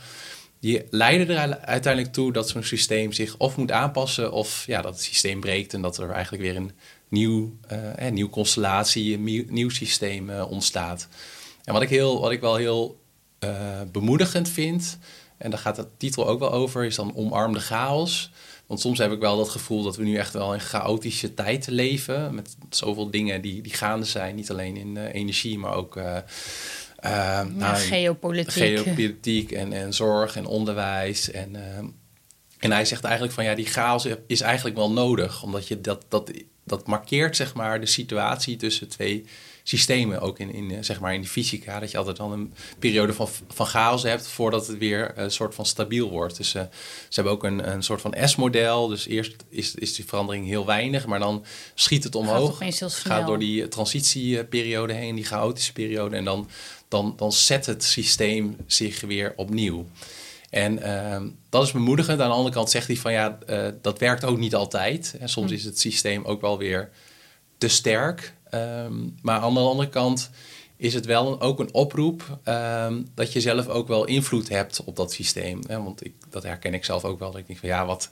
[0.60, 4.93] Die leiden er uiteindelijk toe dat zo'n systeem zich of moet aanpassen of ja, dat
[4.93, 6.71] het systeem breekt en dat er eigenlijk weer een
[7.08, 7.58] nieuw,
[7.99, 11.08] uh, nieuw constellatie, een nieuw, systeem ontstaat.
[11.67, 12.99] En wat ik, heel, wat ik wel heel
[13.91, 14.97] bemoedigend vind,
[15.38, 18.32] en daar gaat de titel ook wel over, is dan omarmde chaos.
[18.65, 21.67] Want soms heb ik wel dat gevoel dat we nu echt wel in chaotische tijd
[21.67, 22.36] leven.
[22.36, 24.36] Met zoveel dingen die, die gaande zijn.
[24.36, 26.17] Niet alleen in uh, energie, maar ook uh,
[27.03, 28.53] uh, nou, geopolitiek.
[28.53, 31.32] Geopolitiek en, en zorg en onderwijs.
[31.32, 31.56] En,
[32.60, 35.43] en hij zegt eigenlijk van ja, die chaos is eigenlijk wel nodig.
[35.43, 36.32] Omdat je dat, dat,
[36.63, 39.25] dat markeert zeg maar de situatie tussen twee
[39.67, 43.13] systemen, ook in, in, zeg maar in die fysica, dat je altijd dan een periode
[43.13, 46.38] van, van chaos hebt voordat het weer een soort van stabiel wordt.
[46.38, 46.69] Dus uh, ze
[47.10, 48.88] hebben ook een, een soort van S-model.
[48.88, 52.58] Dus eerst is, is die verandering heel weinig, maar dan schiet het omhoog.
[52.58, 56.15] Gaat, gaat door die transitieperiode heen, die chaotische periode.
[56.15, 56.49] En dan,
[56.88, 59.88] dan, dan zet het systeem zich weer opnieuw.
[60.49, 62.21] En uh, dat is bemoedigend.
[62.21, 65.15] Aan de andere kant zegt hij van ja, uh, dat werkt ook niet altijd.
[65.19, 65.56] En soms hm.
[65.56, 66.89] is het systeem ook wel weer
[67.58, 68.36] te sterk.
[68.53, 70.29] Um, maar aan de andere kant
[70.77, 74.95] is het wel ook een oproep um, dat je zelf ook wel invloed hebt op
[74.95, 75.60] dat systeem.
[75.67, 75.83] Hè?
[75.83, 77.31] Want ik, dat herken ik zelf ook wel.
[77.31, 78.10] Dat ik denk van ja, wat,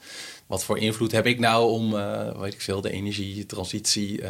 [0.47, 4.29] wat voor invloed heb ik nou om, uh, weet ik veel, de energietransitie uh,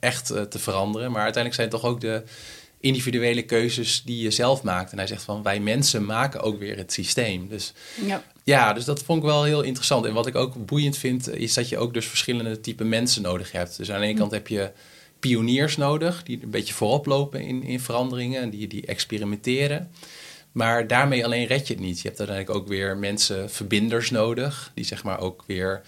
[0.00, 1.12] echt uh, te veranderen.
[1.12, 2.22] Maar uiteindelijk zijn het toch ook de
[2.80, 4.92] individuele keuzes die je zelf maakt.
[4.92, 7.48] En hij zegt van wij mensen maken ook weer het systeem.
[7.48, 7.72] Dus
[8.06, 8.22] ja.
[8.44, 10.04] ja, dus dat vond ik wel heel interessant.
[10.04, 13.52] En wat ik ook boeiend vind, is dat je ook dus verschillende type mensen nodig
[13.52, 13.76] hebt.
[13.76, 14.70] Dus aan de ene kant heb je
[15.20, 19.90] pioniers nodig, die een beetje voorop lopen in, in veranderingen, die, die experimenteren.
[20.52, 22.00] Maar daarmee alleen red je het niet.
[22.00, 25.82] Je hebt uiteindelijk ook weer mensen, verbinders nodig, die zeg maar ook weer,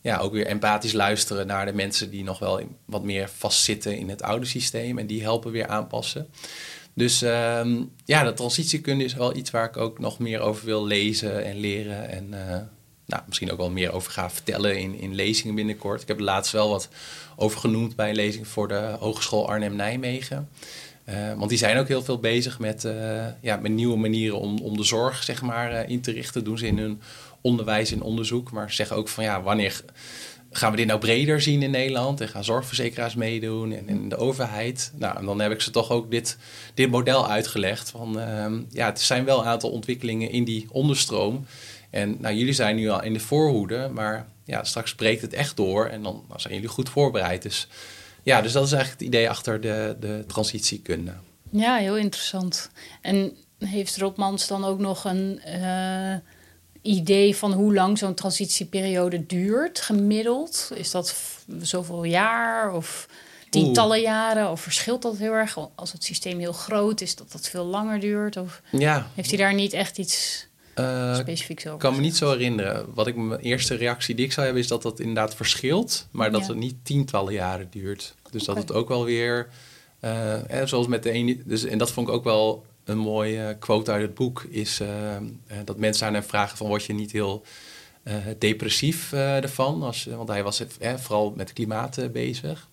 [0.00, 4.08] ja, ook weer empathisch luisteren naar de mensen die nog wel wat meer vastzitten in
[4.08, 6.28] het oude systeem en die helpen weer aanpassen.
[6.94, 7.66] Dus uh,
[8.04, 11.56] ja, de transitiekunde is wel iets waar ik ook nog meer over wil lezen en
[11.56, 12.08] leren.
[12.08, 12.56] En uh,
[13.06, 16.02] nou, misschien ook wel meer over ga vertellen in, in lezingen binnenkort.
[16.02, 16.88] Ik heb er laatst wel wat
[17.36, 20.48] over genoemd bij een lezing voor de Hogeschool Arnhem-Nijmegen.
[21.08, 24.58] Uh, want die zijn ook heel veel bezig met, uh, ja, met nieuwe manieren om,
[24.58, 26.44] om de zorg zeg maar, in te richten.
[26.44, 27.00] doen ze in hun
[27.40, 28.50] onderwijs en onderzoek.
[28.50, 29.84] Maar ze zeggen ook van ja, wanneer
[30.50, 32.20] gaan we dit nou breder zien in Nederland?
[32.20, 34.92] En gaan zorgverzekeraars meedoen en, en de overheid?
[34.96, 36.36] Nou, en dan heb ik ze toch ook dit,
[36.74, 37.90] dit model uitgelegd.
[37.90, 41.46] Van, uh, ja, het zijn wel een aantal ontwikkelingen in die onderstroom.
[41.94, 45.56] En nou, jullie zijn nu al in de voorhoede, maar ja, straks breekt het echt
[45.56, 47.42] door en dan, dan zijn jullie goed voorbereid.
[47.42, 47.68] Dus
[48.22, 51.12] ja, dus dat is eigenlijk het idee achter de, de transitiekunde.
[51.50, 52.70] Ja, heel interessant.
[53.00, 56.14] En heeft Rotmans dan ook nog een uh,
[56.82, 60.70] idee van hoe lang zo'n transitieperiode duurt, gemiddeld?
[60.74, 61.16] Is dat
[61.60, 63.08] zoveel jaar of
[63.50, 64.50] tientallen jaren?
[64.50, 68.00] Of verschilt dat heel erg als het systeem heel groot is, dat dat veel langer
[68.00, 68.36] duurt?
[68.36, 69.06] Of ja.
[69.14, 71.72] heeft hij daar niet echt iets uh, specifiek zo?
[71.72, 72.86] Ik kan me niet zo herinneren.
[72.94, 76.30] Wat ik mijn eerste reactie die ik zou hebben is dat dat inderdaad verschilt, maar
[76.30, 78.14] dat het niet tientallen jaren duurt.
[78.30, 79.48] Dus dat het ook wel weer,
[80.00, 83.90] uh, zoals met de ene, dus en dat vond ik ook wel een mooie quote
[83.90, 84.88] uit het boek, is uh,
[85.64, 87.42] dat mensen aan hem vragen van word je niet heel
[88.38, 89.82] depressief ervan?
[89.82, 90.64] Als, want hij was
[90.96, 92.68] vooral met klimaat bezig.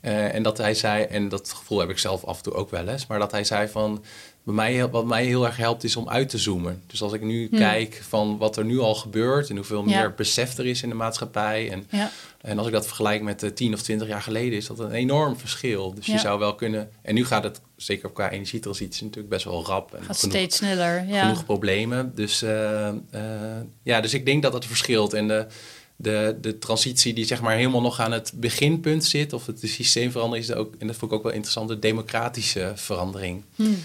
[0.00, 2.88] en dat hij zei, en dat gevoel heb ik zelf af en toe ook wel
[2.88, 4.04] eens, maar dat hij zei van
[4.48, 6.82] bij mij, wat mij heel erg helpt is om uit te zoomen.
[6.86, 7.58] Dus als ik nu hmm.
[7.58, 10.94] kijk van wat er nu al gebeurt en hoeveel meer besef er is in de
[10.94, 11.70] maatschappij.
[11.70, 12.10] En, ja.
[12.40, 14.92] en als ik dat vergelijk met uh, 10 of 20 jaar geleden, is dat een
[14.92, 15.94] enorm verschil.
[15.94, 16.90] Dus je zou wel kunnen.
[17.02, 19.94] En nu gaat het, zeker qua energietransitie, natuurlijk best wel rap.
[19.94, 21.06] En gaat steeds sneller.
[21.08, 21.20] Ja.
[21.20, 22.12] Genoeg problemen.
[22.14, 23.20] Dus, uh, uh,
[23.82, 25.12] ja, dus ik denk dat het verschilt.
[25.12, 25.46] En de,
[25.96, 30.48] de, de transitie die zeg maar helemaal nog aan het beginpunt zit, of het systeemverandering
[30.48, 33.42] is ook, en dat vond ik ook wel interessant, de democratische verandering.
[33.54, 33.78] Hmm.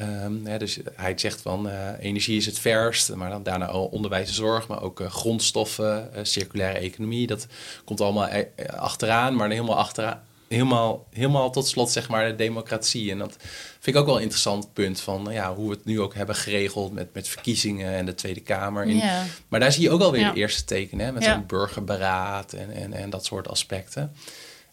[0.00, 4.34] Um, dus hij zegt van uh, energie is het verst, maar dan daarna onderwijs en
[4.34, 7.26] zorg, maar ook uh, grondstoffen, uh, circulaire economie.
[7.26, 7.46] Dat
[7.84, 8.28] komt allemaal
[8.76, 10.22] achteraan, maar helemaal achteraan.
[10.48, 13.10] Helemaal, helemaal tot slot zeg maar de democratie.
[13.10, 13.36] En dat
[13.80, 16.34] vind ik ook wel een interessant punt van ja, hoe we het nu ook hebben
[16.34, 18.86] geregeld met, met verkiezingen en de Tweede Kamer.
[18.86, 19.02] In.
[19.48, 20.32] Maar daar zie je ook alweer ja.
[20.32, 21.32] de eerste tekenen met ja.
[21.32, 24.12] zo'n burgerberaad en, en, en dat soort aspecten.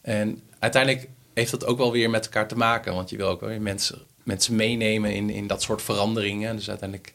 [0.01, 3.39] En uiteindelijk heeft dat ook wel weer met elkaar te maken, want je wil ook
[3.39, 6.55] wel weer mensen mensen meenemen in, in dat soort veranderingen.
[6.55, 7.13] Dus uiteindelijk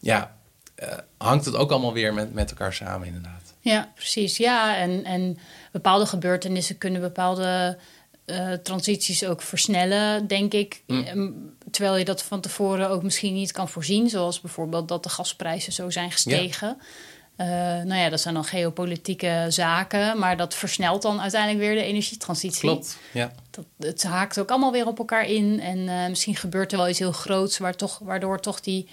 [0.00, 0.36] ja,
[0.82, 3.54] uh, hangt het ook allemaal weer met, met elkaar samen, inderdaad.
[3.60, 4.36] Ja, precies.
[4.36, 5.38] Ja, en, en
[5.72, 7.78] bepaalde gebeurtenissen kunnen bepaalde
[8.26, 10.82] uh, transities ook versnellen, denk ik.
[10.86, 11.04] Mm.
[11.04, 11.30] Ehm,
[11.70, 15.72] terwijl je dat van tevoren ook misschien niet kan voorzien, zoals bijvoorbeeld dat de gasprijzen
[15.72, 16.76] zo zijn gestegen.
[16.78, 16.84] Ja.
[17.42, 17.48] Uh,
[17.84, 22.60] nou ja, dat zijn dan geopolitieke zaken, maar dat versnelt dan uiteindelijk weer de energietransitie.
[22.60, 23.32] Klopt, ja.
[23.50, 26.88] Dat, het haakt ook allemaal weer op elkaar in en uh, misschien gebeurt er wel
[26.88, 28.88] iets heel groots, waar toch, waardoor toch die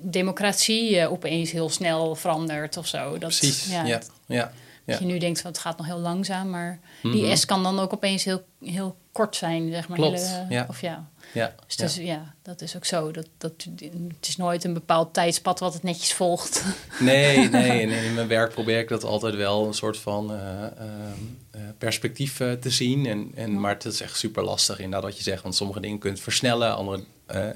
[0.00, 3.10] democratie uh, opeens heel snel verandert of zo.
[3.10, 3.84] Dat, Precies, ja.
[3.84, 4.52] ja, ja.
[4.92, 7.20] Dat je nu denkt van het gaat nog heel langzaam, maar mm -hmm.
[7.20, 9.98] die S kan dan ook opeens heel, heel kort zijn, zeg maar.
[9.98, 10.66] Klopt, hele, ja.
[10.68, 11.08] Of ja.
[11.32, 12.02] Ja, dus ja.
[12.02, 13.10] Ja, dat is ook zo.
[13.10, 13.52] Dat, dat,
[14.08, 16.62] het is nooit een bepaald tijdspad wat het netjes volgt.
[16.98, 17.70] Nee, nee.
[17.70, 22.40] En in mijn werk probeer ik dat altijd wel een soort van uh, uh, perspectief
[22.40, 23.06] uh, te zien.
[23.06, 25.42] En, en, maar het is echt super lastig inderdaad wat je zegt.
[25.42, 27.04] Want sommige dingen kunt versnellen, andere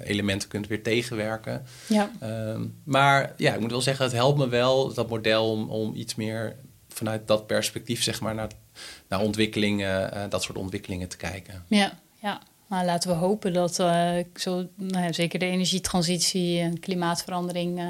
[0.04, 1.64] elementen kunt weer tegenwerken.
[1.86, 2.10] Ja.
[2.20, 5.94] Ehm, maar ja, ik moet wel zeggen, het helpt me wel, dat model, om, om
[5.94, 6.56] iets meer
[6.92, 8.50] vanuit dat perspectief, zeg maar, naar,
[9.08, 11.64] naar ontwikkelingen, dat soort ontwikkelingen te kijken.
[11.68, 12.40] Ja, ja.
[12.72, 17.88] Maar laten we hopen dat uh, zo, nou ja, zeker de energietransitie en klimaatverandering, uh,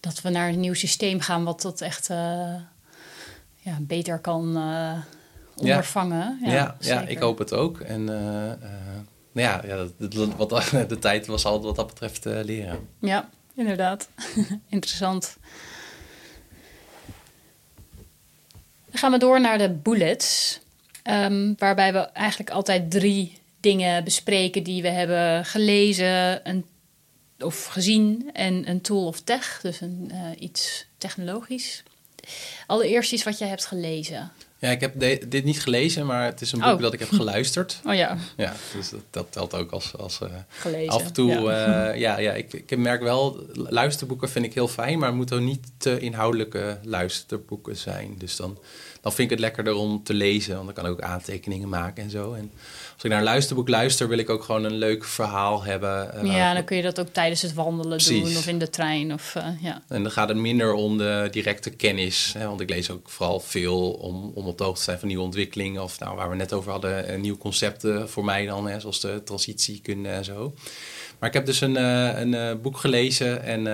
[0.00, 2.06] dat we naar een nieuw systeem gaan wat dat echt
[3.56, 4.42] ja, beter kan
[5.56, 6.38] ondervangen.
[6.42, 7.80] Ja, ja, ja, ik hoop het ook.
[7.80, 8.58] En nou
[9.32, 9.86] ja, ja
[10.36, 10.50] wat,
[10.88, 12.88] de tijd was al wat dat betreft leren.
[13.00, 14.08] Ja, inderdaad.
[14.68, 15.36] Interessant.
[18.94, 20.60] Dan gaan we door naar de bullets.
[21.10, 26.64] Um, waarbij we eigenlijk altijd drie dingen bespreken die we hebben gelezen een,
[27.38, 31.82] of gezien en een tool of tech, dus een, uh, iets technologisch.
[32.66, 34.32] Allereerst iets wat jij hebt gelezen.
[34.64, 36.80] Ja, ik heb dit niet gelezen, maar het is een boek oh.
[36.80, 37.80] dat ik heb geluisterd.
[37.88, 38.16] Oh ja.
[38.36, 39.96] Ja, dus dat, dat telt ook als...
[39.96, 40.92] als uh, gelezen.
[40.92, 44.68] Af en toe, ja, uh, ja, ja ik, ik merk wel, luisterboeken vind ik heel
[44.68, 48.14] fijn, maar het moeten ook niet te inhoudelijke luisterboeken zijn.
[48.18, 48.58] Dus dan,
[49.00, 52.04] dan vind ik het lekkerder om te lezen, want dan kan ik ook aantekeningen maken
[52.04, 52.32] en zo.
[52.32, 52.52] En
[53.04, 56.10] ik naar een luisterboek luister, wil ik ook gewoon een leuk verhaal hebben.
[56.24, 59.12] Uh, ja, dan kun je dat ook tijdens het wandelen doen of in de trein.
[59.12, 59.82] Of, uh, ja.
[59.88, 62.34] En dan gaat het minder om de directe kennis.
[62.38, 65.08] Hè, want ik lees ook vooral veel om, om op de hoogte te zijn van
[65.08, 65.82] nieuwe ontwikkelingen.
[65.82, 69.00] Of nou, waar we net over hadden, uh, nieuwe concepten voor mij dan, hè, zoals
[69.00, 70.54] de transitiekunde en zo.
[71.18, 73.66] Maar ik heb dus een, een boek gelezen en...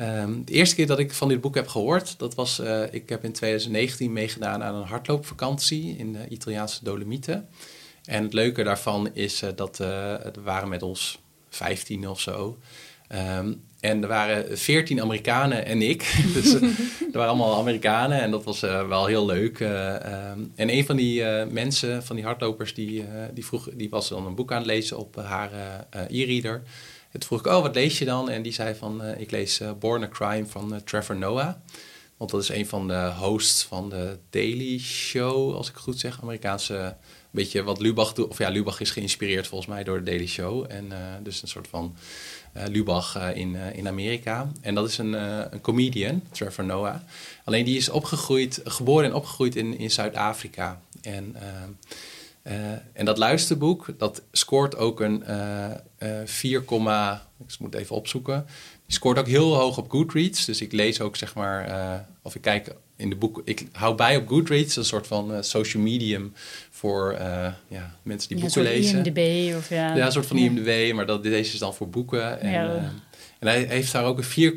[0.00, 3.08] Um, de eerste keer dat ik van dit boek heb gehoord, dat was, uh, ik
[3.08, 7.48] heb in 2019 meegedaan aan een hardloopvakantie in de Italiaanse Dolomieten.
[8.04, 9.86] En het leuke daarvan is uh, dat uh,
[10.32, 12.58] we waren met ons 15 of zo.
[13.38, 16.14] Um, en er waren 14 Amerikanen en ik.
[16.34, 16.62] dus er
[17.12, 19.60] waren allemaal Amerikanen en dat was wel heel leuk.
[19.60, 24.26] Um, en een van die mensen, van die hardlopers, die, die, vroeg, die was dan
[24.26, 25.50] een boek aan het lezen op haar
[25.90, 26.62] e-reader.
[27.12, 28.30] Toen vroeg ik, oh, wat lees je dan?
[28.30, 31.54] En die zei van, ik lees Born a Crime van Trevor Noah.
[32.16, 36.22] Want dat is een van de hosts van de Daily Show, als ik goed zeg,
[36.22, 36.96] Amerikaanse
[37.34, 38.28] beetje wat Lubach doet.
[38.28, 40.66] Of ja, Lubach is geïnspireerd volgens mij door de Daily Show.
[40.68, 41.96] En uh, dus een soort van
[42.56, 44.50] uh, Lubach uh, in, in Amerika.
[44.60, 45.12] En dat is een,
[45.52, 46.96] een comedian, Trevor Noah.
[47.44, 50.80] Alleen die is opgegroeid, geboren en opgegroeid in, in Zuid-Afrika.
[51.02, 51.36] En,
[52.92, 55.24] en dat luisterboek, dat scoort ook een
[56.24, 56.70] 4, ik
[57.58, 58.46] moet even opzoeken.
[58.94, 60.44] Die scoort ook heel hoog op Goodreads.
[60.44, 63.42] Dus ik lees ook zeg maar, of ik kijk in de boeken.
[63.44, 66.32] Ik hou bij op Goodreads, een soort van social medium
[66.70, 69.04] voor uh, ja, mensen die ja, boeken lezen.
[69.04, 69.96] IMDb of ja.
[69.96, 72.40] Ja, een soort van IMDb, maar dat, deze is dan voor boeken.
[72.40, 72.92] En, ja.
[73.38, 74.52] en hij heeft daar ook een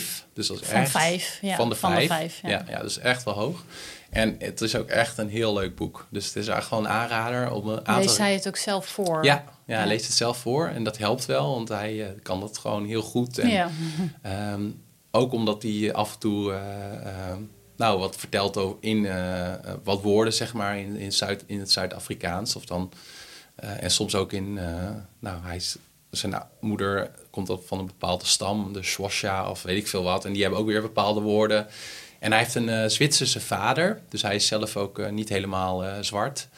[0.00, 0.04] 4,5.
[0.32, 0.90] Dus dat is van echt...
[0.90, 1.56] 5, ja.
[1.56, 1.94] Van de 5.
[1.94, 2.48] Van de 5 ja.
[2.48, 2.64] ja.
[2.68, 3.64] Ja, dus echt wel hoog.
[4.10, 6.06] En het is ook echt een heel leuk boek.
[6.10, 7.96] Dus het is eigenlijk gewoon een aanrader om een aantal...
[7.96, 9.24] Leest hij het ook zelf voor?
[9.24, 10.68] Ja, ja, hij leest het zelf voor.
[10.68, 13.38] En dat helpt wel, want hij uh, kan dat gewoon heel goed.
[13.38, 13.70] En, ja.
[14.52, 16.52] um, ook omdat hij af en toe...
[16.52, 16.58] Uh,
[17.76, 19.52] nou, wat vertelt over in uh,
[19.84, 22.56] wat woorden, zeg maar, in, in, Zuid, in het Zuid-Afrikaans.
[22.56, 22.92] Of dan,
[23.56, 24.54] en soms ook in,
[25.18, 25.76] nou, hij is,
[26.10, 30.24] zijn moeder komt op van een bepaalde stam, de Swasha of weet ik veel wat.
[30.24, 31.66] En die hebben ook weer bepaalde woorden.
[32.20, 36.48] En hij heeft een Zwitserse vader, dus hij is zelf ook niet helemaal zwart.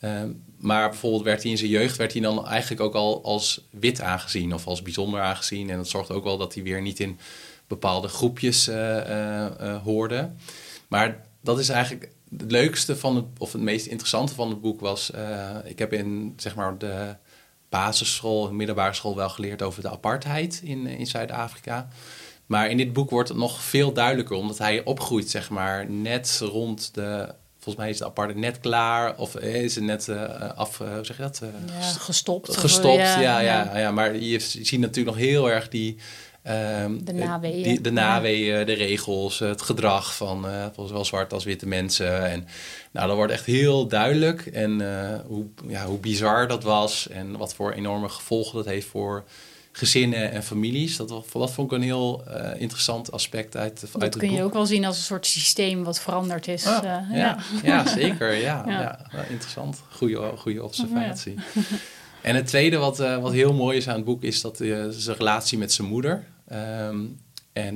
[0.00, 3.66] Ehm, maar bijvoorbeeld werd hij in zijn jeugd werd hij dan eigenlijk ook al als
[3.70, 5.70] wit aangezien of als bijzonder aangezien.
[5.70, 7.18] En dat zorgt ook wel dat hij weer niet in
[7.66, 8.70] bepaalde groepjes
[9.84, 10.30] hoorde.
[10.88, 14.80] Maar dat is eigenlijk het leukste van het, of het meest interessante van het boek
[14.80, 15.10] was.
[15.64, 17.14] Ik heb in zeg maar de
[17.72, 21.88] basisschool, middelbare school wel geleerd over de apartheid in, in Zuid-Afrika.
[22.46, 26.40] Maar in dit boek wordt het nog veel duidelijker, omdat hij opgroeit, zeg maar, net
[26.42, 27.34] rond de.
[27.58, 31.04] Volgens mij is de apartheid net klaar, of is het net uh, af, uh, hoe
[31.04, 31.42] zeg je dat?
[31.80, 32.56] ja, gestopt.
[32.56, 35.98] Gestopt, ja ja, ja, ja, Maar je ziet natuurlijk nog heel erg die
[36.48, 37.62] Um, de naweeën.
[37.62, 42.30] Die, de naweeën, de regels, het gedrag van uh, zowel zwart als witte mensen.
[42.30, 42.46] En
[42.90, 44.46] nou, dat wordt echt heel duidelijk.
[44.46, 48.86] En uh, hoe, ja, hoe bizar dat was en wat voor enorme gevolgen dat heeft
[48.86, 49.24] voor
[49.72, 50.96] gezinnen en families.
[50.96, 54.52] Dat, dat vond ik een heel uh, interessant aspect uit, uit dat kun je ook
[54.52, 56.66] wel zien als een soort systeem wat veranderd is.
[56.66, 57.38] Ah, ja, ja.
[57.62, 58.34] ja, zeker.
[58.34, 58.98] Ja, ja.
[59.28, 59.82] interessant.
[59.90, 61.34] Goede, goede observatie.
[62.22, 65.16] En het tweede wat, uh, wat heel mooi is aan het boek is dat zijn
[65.16, 66.24] relatie met zijn moeder.
[66.52, 67.18] Um,
[67.52, 67.74] en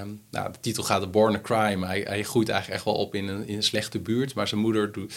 [0.00, 1.86] um, nou, de titel gaat The Born a Crime.
[1.86, 4.34] Hij, hij groeit eigenlijk echt wel op in een, in een slechte buurt.
[4.34, 5.14] Maar zijn moeder doet,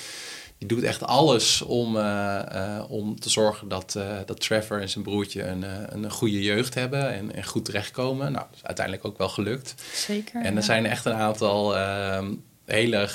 [0.61, 5.43] die doet echt alles om, uh, om te zorgen dat, dat Trevor en zijn broertje
[5.43, 8.31] een, een goede jeugd hebben en, en goed terechtkomen.
[8.31, 9.75] Nou, dat is uiteindelijk ook wel gelukt.
[9.93, 10.41] Zeker.
[10.41, 12.33] En er zijn echt een aantal ehm,
[12.65, 13.09] hele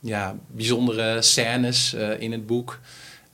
[0.00, 2.78] ja, bijzondere scènes in het boek.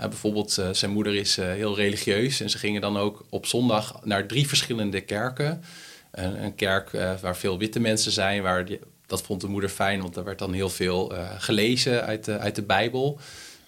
[0.01, 3.47] Uh, bijvoorbeeld, uh, zijn moeder is uh, heel religieus en ze gingen dan ook op
[3.47, 5.63] zondag naar drie verschillende kerken.
[6.11, 10.17] een kerk waar veel witte mensen zijn, waar die, dat vond de moeder fijn, want
[10.17, 13.19] er werd dan heel veel gelezen uit de, uit de Bijbel.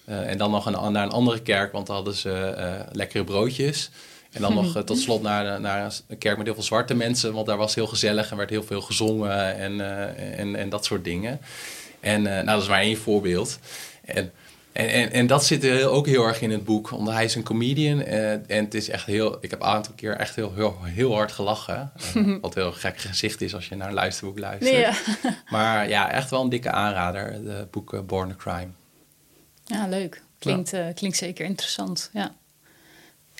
[0.05, 3.89] en dan nog een, naar een andere kerk, want dan hadden ze lekkere broodjes.
[4.31, 7.45] En dan nog tot slot naar, naar een kerk met heel veel zwarte mensen, want
[7.45, 9.81] daar was heel gezellig en werd heel veel gezongen en,
[10.37, 11.39] en, en dat soort dingen.
[11.99, 13.59] En nou, dat is maar één voorbeeld.
[14.05, 14.31] En
[14.71, 17.35] en, en, en dat zit er ook heel erg in het boek, omdat hij is
[17.35, 18.01] een comedian.
[18.01, 20.77] En, eh, en het is echt heel, ik heb een aantal keer echt heel, heel,
[20.81, 21.91] heel hard gelachen.
[22.15, 24.71] Uh, wat heel gek gezicht is als je naar een luisterboek luistert.
[24.71, 24.93] Nee, ja.
[25.55, 28.69] maar ja, echt wel een dikke aanrader, de boek uh, Born a Crime.
[29.65, 30.21] Ja, leuk.
[30.39, 30.87] Klinkt, ja.
[30.87, 32.35] Uh, klinkt zeker interessant, ja.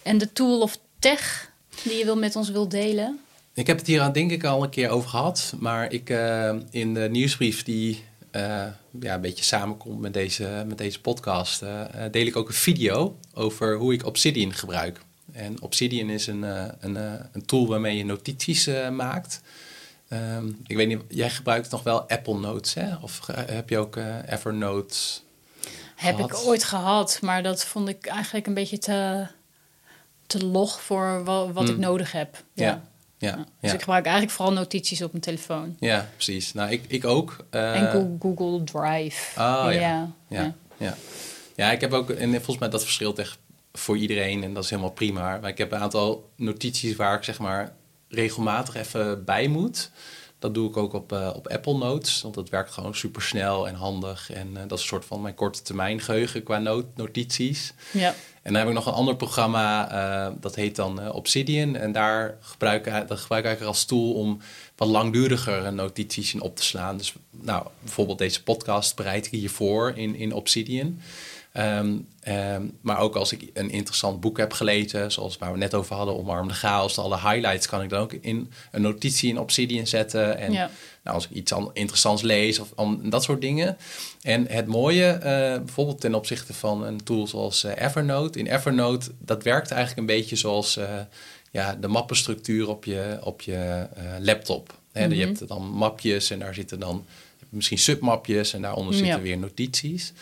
[0.03, 1.51] En de tool of tech
[1.83, 3.19] die je wil met ons wilt delen?
[3.53, 5.53] Ik heb het hier denk ik al een keer over gehad.
[5.59, 6.09] Maar ik,
[6.69, 8.75] in de nieuwsbrief die ja,
[9.13, 11.59] een beetje samenkomt met deze, met deze podcast,
[12.11, 15.01] deel ik ook een video over hoe ik Obsidian gebruik.
[15.31, 16.41] En Obsidian is een,
[16.79, 16.95] een,
[17.31, 19.41] een tool waarmee je notities maakt.
[20.07, 22.95] Ehm, ik weet niet, jij gebruikt nog wel Apple Notes, hè?
[23.01, 24.95] Of heb je ook Evernote?
[25.95, 29.27] Heb ik ooit gehad, maar dat vond ik eigenlijk een beetje te,
[30.27, 31.79] te log voor wat, wat ik hmm.
[31.79, 32.43] nodig heb.
[32.53, 32.65] Ja.
[32.65, 32.88] Ja.
[33.19, 35.75] Dus ik gebruik eigenlijk vooral notities op mijn telefoon.
[35.79, 36.53] Ja, precies.
[36.53, 37.45] Nou, ik, ik ook.
[37.51, 37.81] Uh...
[37.81, 39.39] En Google, Drive.
[39.39, 39.71] Oh ja.
[39.71, 40.11] Ja.
[40.27, 40.55] ja.
[40.77, 40.95] ja.
[41.55, 41.71] ja.
[41.71, 43.37] ik heb ook, en volgens mij dat verschilt echt
[43.73, 45.37] voor iedereen en dat is helemaal prima.
[45.41, 47.73] Maar ik heb een aantal notities waar ik zeg maar
[48.07, 49.91] regelmatig even bij moet.
[50.39, 53.67] Dat doe ik ook op, uh, op Apple Notes, want dat werkt gewoon super snel
[53.67, 54.31] en handig.
[54.31, 57.73] En uh, dat is een soort van mijn korte termijn geheugen qua not notities.
[57.91, 58.15] Ja.
[58.41, 61.75] En dan heb ik nog een ander programma, uh, dat heet dan Obsidian.
[61.75, 64.39] En daar gebruik, dat gebruik ik eigenlijk als tool om
[64.75, 66.97] wat langduriger notities in op te slaan.
[66.97, 71.01] Dus nou, bijvoorbeeld deze podcast bereid ik hiervoor in, in Obsidian.
[71.51, 75.73] Ehm, ehm, maar ook als ik een interessant boek heb gelezen, zoals waar we net
[75.73, 79.39] over hadden, Omarm de Chaos, alle highlights kan ik dan ook in een notitie in
[79.39, 80.37] Obsidian zetten.
[80.37, 80.69] En nou,
[81.03, 83.77] als ik iets interessants lees of dat soort dingen.
[84.21, 85.21] En het mooie, uh,
[85.63, 88.39] bijvoorbeeld ten opzichte van een tool zoals uh, Evernote.
[88.39, 90.99] In Evernote, dat werkt eigenlijk een beetje zoals uh,
[91.51, 93.87] ja, de mappenstructuur op je, op je
[94.19, 94.73] laptop.
[94.91, 95.19] Hè, Je mhm.
[95.19, 97.05] hebt dan mapjes en daar zitten dan
[97.49, 100.13] misschien submapjes en daaronder zitten weer notities.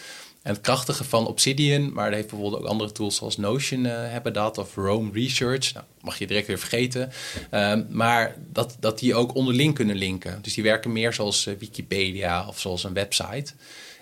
[0.48, 4.34] Het krachtige van Obsidian, maar er heeft bijvoorbeeld ook andere tools zoals Notion uh, hebben
[4.34, 7.12] dat, of Rome Research, nou, mag je direct weer vergeten.
[7.50, 10.40] Ehm, maar dat, dat die ook onderling kunnen linken.
[10.42, 13.54] Dus die werken meer zoals eh, Wikipedia of zoals een website.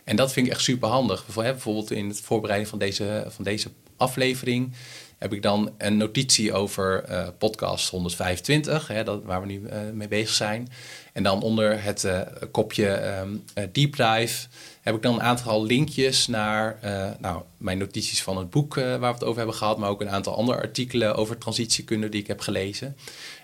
[0.04, 1.26] En dat vind ik echt super handig.
[1.26, 4.74] Bijvoorbeeld in het voorbereiden van deze, van deze aflevering
[5.18, 9.62] heb ik dan een notitie over uh, podcast 125, hè, dat, waar we nu
[9.94, 10.68] mee bezig zijn.
[11.14, 12.08] En dan onder het
[12.52, 14.48] kopje um, Deep Dive
[14.82, 16.80] heb ik dan een aantal linkjes naar
[17.20, 20.02] nou, mijn notities van het boek uh, waar we het over hebben gehad, maar ook
[20.02, 22.88] een aantal andere artikelen over transitiekunde die ik heb gelezen.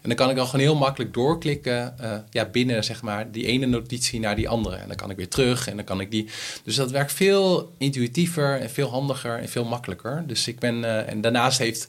[0.01, 3.45] En dan kan ik dan gewoon heel makkelijk doorklikken uh, ja, binnen zeg maar, die
[3.45, 4.75] ene notitie naar die andere.
[4.75, 6.29] En dan kan ik weer terug en dan kan ik die.
[6.63, 10.23] Dus dat werkt veel intuïtiever en veel handiger en veel makkelijker.
[10.27, 11.07] Dus ik ben.
[11.07, 11.87] en daarnaast heeft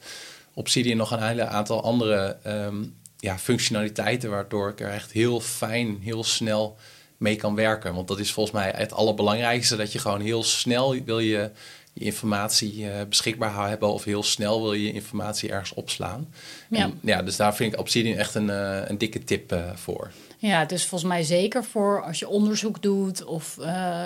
[0.54, 5.98] Obsidian nog een hele aantal andere um, ja, functionaliteiten, waardoor ik er echt heel fijn,
[6.00, 6.76] heel snel
[7.22, 7.94] mee kan werken.
[7.94, 9.76] Want dat is volgens mij het allerbelangrijkste.
[9.76, 11.50] Dat je gewoon heel snel wil je,
[11.92, 13.92] je informatie uh, beschikbaar hebben.
[13.92, 16.32] Of heel snel wil je informatie ergens opslaan.
[16.68, 16.82] Ja.
[16.82, 20.10] En, ja dus daar vind ik Obsidian echt een, uh, een dikke tip uh, voor.
[20.38, 23.24] Ja, dus volgens mij zeker voor als je onderzoek doet.
[23.24, 23.58] Of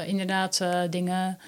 [0.07, 1.39] inderdaad dingen,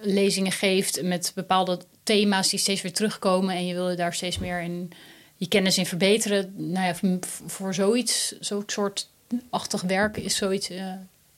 [0.00, 3.54] lezingen geeft met bepaalde thema's die steeds weer terugkomen.
[3.54, 4.90] En je wil daar steeds meer in
[5.36, 6.54] je kennis in verbeteren.
[6.56, 9.08] Nou ja, voor zoiets, zo'n soort
[9.50, 10.70] achtig werken is zoiets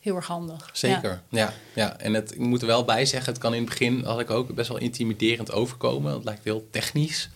[0.03, 0.71] heel erg handig.
[0.73, 1.53] Zeker, ja.
[1.75, 1.99] ja.
[1.99, 4.31] En het, ik moet er wel bij zeggen, het kan in het begin, had ik
[4.31, 6.12] ook, best wel intimiderend overkomen.
[6.12, 7.31] Het lijkt heel technisch.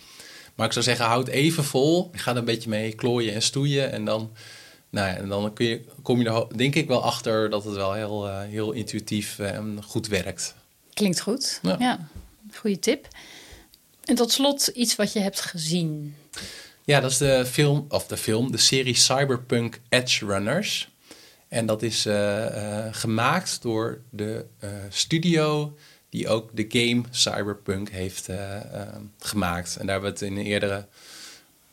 [0.55, 2.11] Maar ik zou zeggen, houd even vol.
[2.12, 3.92] Ga er een beetje mee klooien en stoeien.
[3.92, 4.33] En dan,
[4.90, 7.74] nou ja, en dan kun je, kom je er denk ik wel achter dat het
[7.74, 10.55] wel heel, uh, heel intuïtief eh, en goed werkt.
[10.92, 11.76] Klinkt goed, ja.
[11.79, 12.09] ja.
[12.55, 13.09] Goede tip.
[14.05, 16.16] En tot slot iets wat je hebt gezien.
[16.85, 20.88] Ja, dat is de film, of de film, de serie Cyberpunk Edge Runners.
[21.48, 25.76] En dat is uh, uh, gemaakt door de uh, studio
[26.09, 28.28] die ook de game Cyberpunk heeft
[29.18, 29.76] gemaakt.
[29.76, 30.87] En daar hebben we het in een eerdere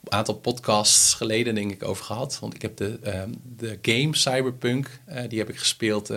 [0.09, 2.37] aantal podcasts geleden denk ik over gehad.
[2.39, 2.99] Want ik heb de,
[3.57, 6.11] de game Cyberpunk, die heb ik gespeeld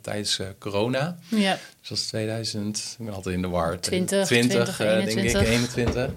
[0.00, 1.18] tijdens corona.
[1.28, 1.58] Ja.
[1.80, 3.80] Dus dat is 2000, ik ben altijd in de war.
[3.80, 6.10] 20, 20, 20 denk ik, 21.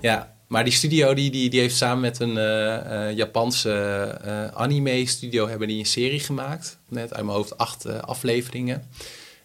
[0.00, 5.48] Ja, maar die studio die, die, die heeft samen met een uh, Japanse uh, anime-studio
[5.48, 6.78] hebben die een serie gemaakt.
[6.88, 8.88] Net uit mijn hoofd acht afleveringen.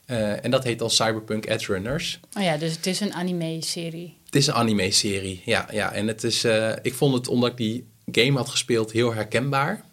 [0.06, 2.20] en dat heet dan Cyberpunk Edge Runners.
[2.38, 4.18] Oh ja, dus het is een anime-serie.
[4.26, 5.92] Het is een anime-serie, ja, ja.
[5.92, 6.46] En het is,
[6.82, 9.86] ik vond het, omdat ik die game had gespeeld, heel herkenbaar.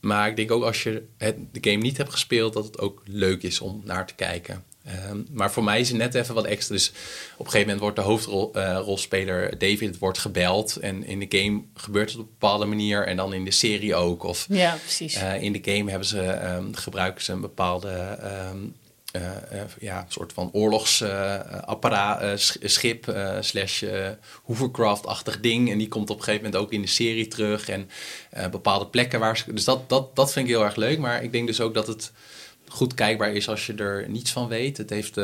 [0.00, 3.02] Maar ik denk ook als je het, de game niet hebt gespeeld, dat het ook
[3.04, 4.64] leuk is om naar te kijken.
[4.88, 6.74] Ehm, maar voor mij is het net even wat extra.
[6.74, 6.88] Dus
[7.36, 10.76] op een gegeven moment wordt de hoofdrolspeler uh, David wordt gebeld.
[10.76, 13.06] En in de game gebeurt het op een bepaalde manier.
[13.06, 14.22] En dan in de serie ook.
[14.22, 15.16] Of, ja, precies.
[15.16, 18.18] Uh, in de game hebben ze, um, gebruiken ze een bepaalde
[18.50, 18.87] um, uh,
[19.80, 23.84] ja, soort van oorlogsapparaat, schip slash
[24.42, 25.70] hovercraft-achtig ding.
[25.70, 27.68] En die komt op een gegeven moment ook in de serie terug.
[27.68, 27.90] En
[28.50, 29.54] bepaalde plekken waar ze...
[29.54, 30.98] Dus dat, dat, dat vind ik heel erg leuk.
[30.98, 32.12] Maar ik denk dus ook dat het
[32.68, 34.76] goed kijkbaar is als je er niets van weet.
[34.76, 35.14] Het heeft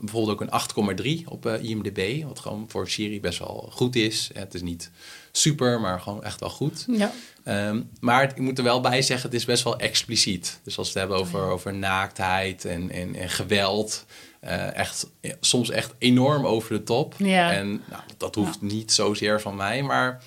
[0.00, 4.30] bijvoorbeeld ook een 8,3 op IMDb, wat gewoon voor serie best wel goed is.
[4.34, 4.90] Het is niet
[5.38, 6.84] super, maar gewoon echt wel goed.
[6.86, 7.12] Ja.
[7.44, 10.60] Ehm, maar ik moet er wel bij zeggen, het is best wel expliciet.
[10.62, 14.04] Dus als we het hebben over, over naaktheid en, en, en geweld,
[14.44, 15.10] uh, echt,
[15.40, 17.14] soms echt enorm over de top.
[17.18, 17.52] Ja.
[17.52, 20.22] En nou, dat hoeft niet zozeer van mij, maar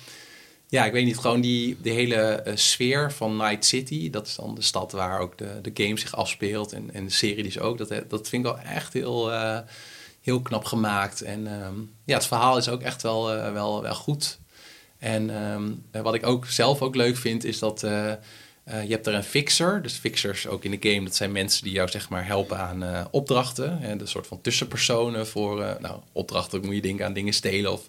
[0.68, 4.34] ja, ik weet niet, gewoon die, de hele uh, sfeer van Night City, dat is
[4.34, 7.58] dan de stad waar ook de, de game zich afspeelt en, en de serie dus
[7.58, 9.58] ook, dat, dat vind ik wel echt heel, uh,
[10.20, 11.22] heel knap gemaakt.
[11.22, 14.38] En um, ja, het verhaal is ook echt wel, wel, wel goed.
[15.02, 19.06] En um, wat ik ook zelf ook leuk vind, is dat uh, uh, je hebt
[19.06, 19.82] er een fixer.
[19.82, 22.82] Dus fixers ook in de game, dat zijn mensen die jou zeg maar helpen aan
[22.82, 23.82] uh, opdrachten.
[23.82, 26.60] En de soort van tussenpersonen voor nou, opdrachten.
[26.64, 27.86] Moet je denken aan dingen stelen of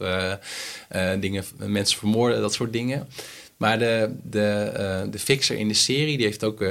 [1.19, 3.07] dingen, mensen vermoorden, dat soort dingen.
[3.57, 6.65] Maar de, de, de fixer in de serie, die heeft ook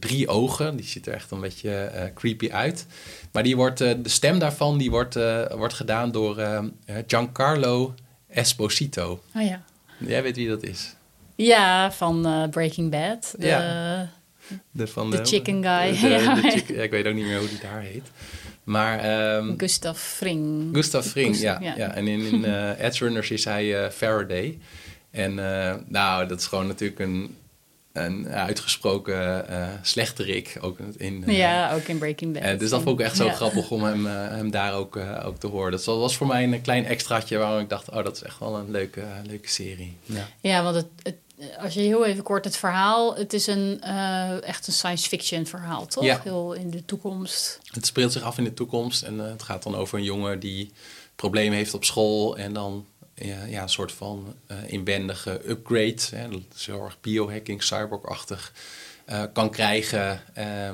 [0.00, 0.76] drie ogen.
[0.76, 2.86] Die ziet er echt een beetje creepy uit.
[3.32, 5.14] Maar die wordt, de stem daarvan die wordt,
[5.50, 6.36] wordt gedaan door
[7.06, 7.94] Giancarlo
[8.28, 9.22] Esposito.
[9.34, 9.64] Oh ja.
[9.98, 10.94] Jij weet wie dat is?
[11.34, 13.34] Ja, van uh, Breaking Bad.
[13.38, 14.10] De, ja.
[14.70, 16.00] De, van de, chicken guy.
[16.00, 16.08] De,
[16.74, 16.82] ja.
[16.82, 18.10] Ik weet ook niet meer hoe die daar heet.
[18.64, 20.68] Maar, um, Gustav Fring.
[20.72, 21.94] Gustav Fring, ja, ja.
[21.94, 24.58] En in, in uh, Edge Runners is hij uh, Faraday.
[25.10, 27.36] En uh, nou, dat is gewoon natuurlijk een
[27.96, 30.58] een uitgesproken uh, slechterik.
[30.60, 32.42] Ook in, uh, ja, ook in Breaking Bad.
[32.42, 35.46] Uh, dus dat vond ik echt zo grappig om hem, hem daar ook, ook te
[35.46, 35.70] horen.
[35.70, 37.90] Dat was voor mij een klein extraatje waarom ik dacht...
[37.90, 39.96] oh, dat is echt wel een leuke, leuke serie.
[40.04, 41.16] Ja, ja want het, het,
[41.58, 43.16] als je heel even kort het verhaal...
[43.16, 43.80] het is een,
[44.42, 46.04] echt een science fiction verhaal, toch?
[46.04, 46.20] Ja.
[46.22, 47.60] Heel in de toekomst.
[47.70, 49.02] Het speelt zich af in de toekomst.
[49.02, 50.72] En het gaat dan over een jongen die
[51.16, 52.36] problemen heeft op school...
[52.36, 52.86] en dan
[53.24, 58.52] ja, een soort van uh, inwendige upgrade, hè, dat is heel erg biohacking, cyborg-achtig,
[59.08, 60.20] uh, kan krijgen.
[60.38, 60.70] Uh,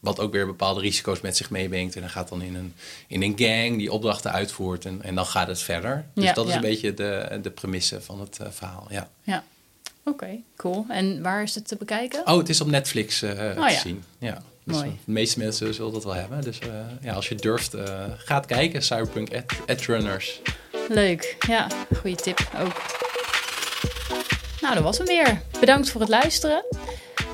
[0.00, 1.94] wat ook weer bepaalde risico's met zich meebrengt.
[1.94, 2.74] En dan gaat dan in een,
[3.06, 6.06] in een gang die opdrachten uitvoert en, en dan gaat het verder.
[6.14, 8.86] Dus dat is een beetje de, de premisse van het uh, verhaal.
[8.90, 9.44] Ja, ja.
[10.04, 10.86] oké, cool.
[10.88, 12.26] En waar is het te bekijken?
[12.26, 14.04] Oh, het is op Netflix oh, te zien.
[14.18, 14.42] Ja.
[14.64, 14.98] Dus Mooi.
[15.04, 16.40] de meeste mensen zullen dat wel hebben.
[16.40, 16.58] Dus
[17.00, 17.74] ja, als je durft,
[18.16, 18.82] gaat kijken.
[18.82, 19.28] Cyberpunk
[19.66, 20.40] Runners.
[20.88, 21.66] Leuk, ja,
[21.96, 22.82] goede tip ook.
[24.60, 25.40] Nou, dat was hem weer.
[25.60, 26.64] Bedankt voor het luisteren.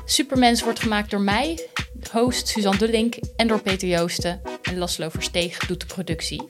[0.05, 1.67] Supermens wordt gemaakt door mij,
[2.11, 4.41] host Suzanne Dullink en door Peter Joosten.
[4.61, 6.49] En Laszlo Versteeg doet de productie.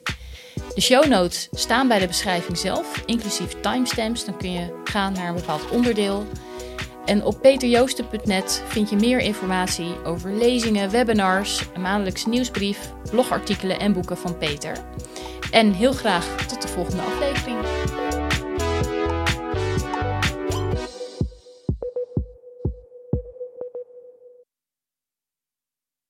[0.75, 4.25] De show notes staan bij de beschrijving zelf, inclusief timestamps.
[4.25, 6.27] Dan kun je gaan naar een bepaald onderdeel.
[7.05, 13.93] En op peterjoosten.net vind je meer informatie over lezingen, webinars, een maandelijkse nieuwsbrief, blogartikelen en
[13.93, 14.77] boeken van Peter.
[15.51, 17.57] En heel graag tot de volgende aflevering.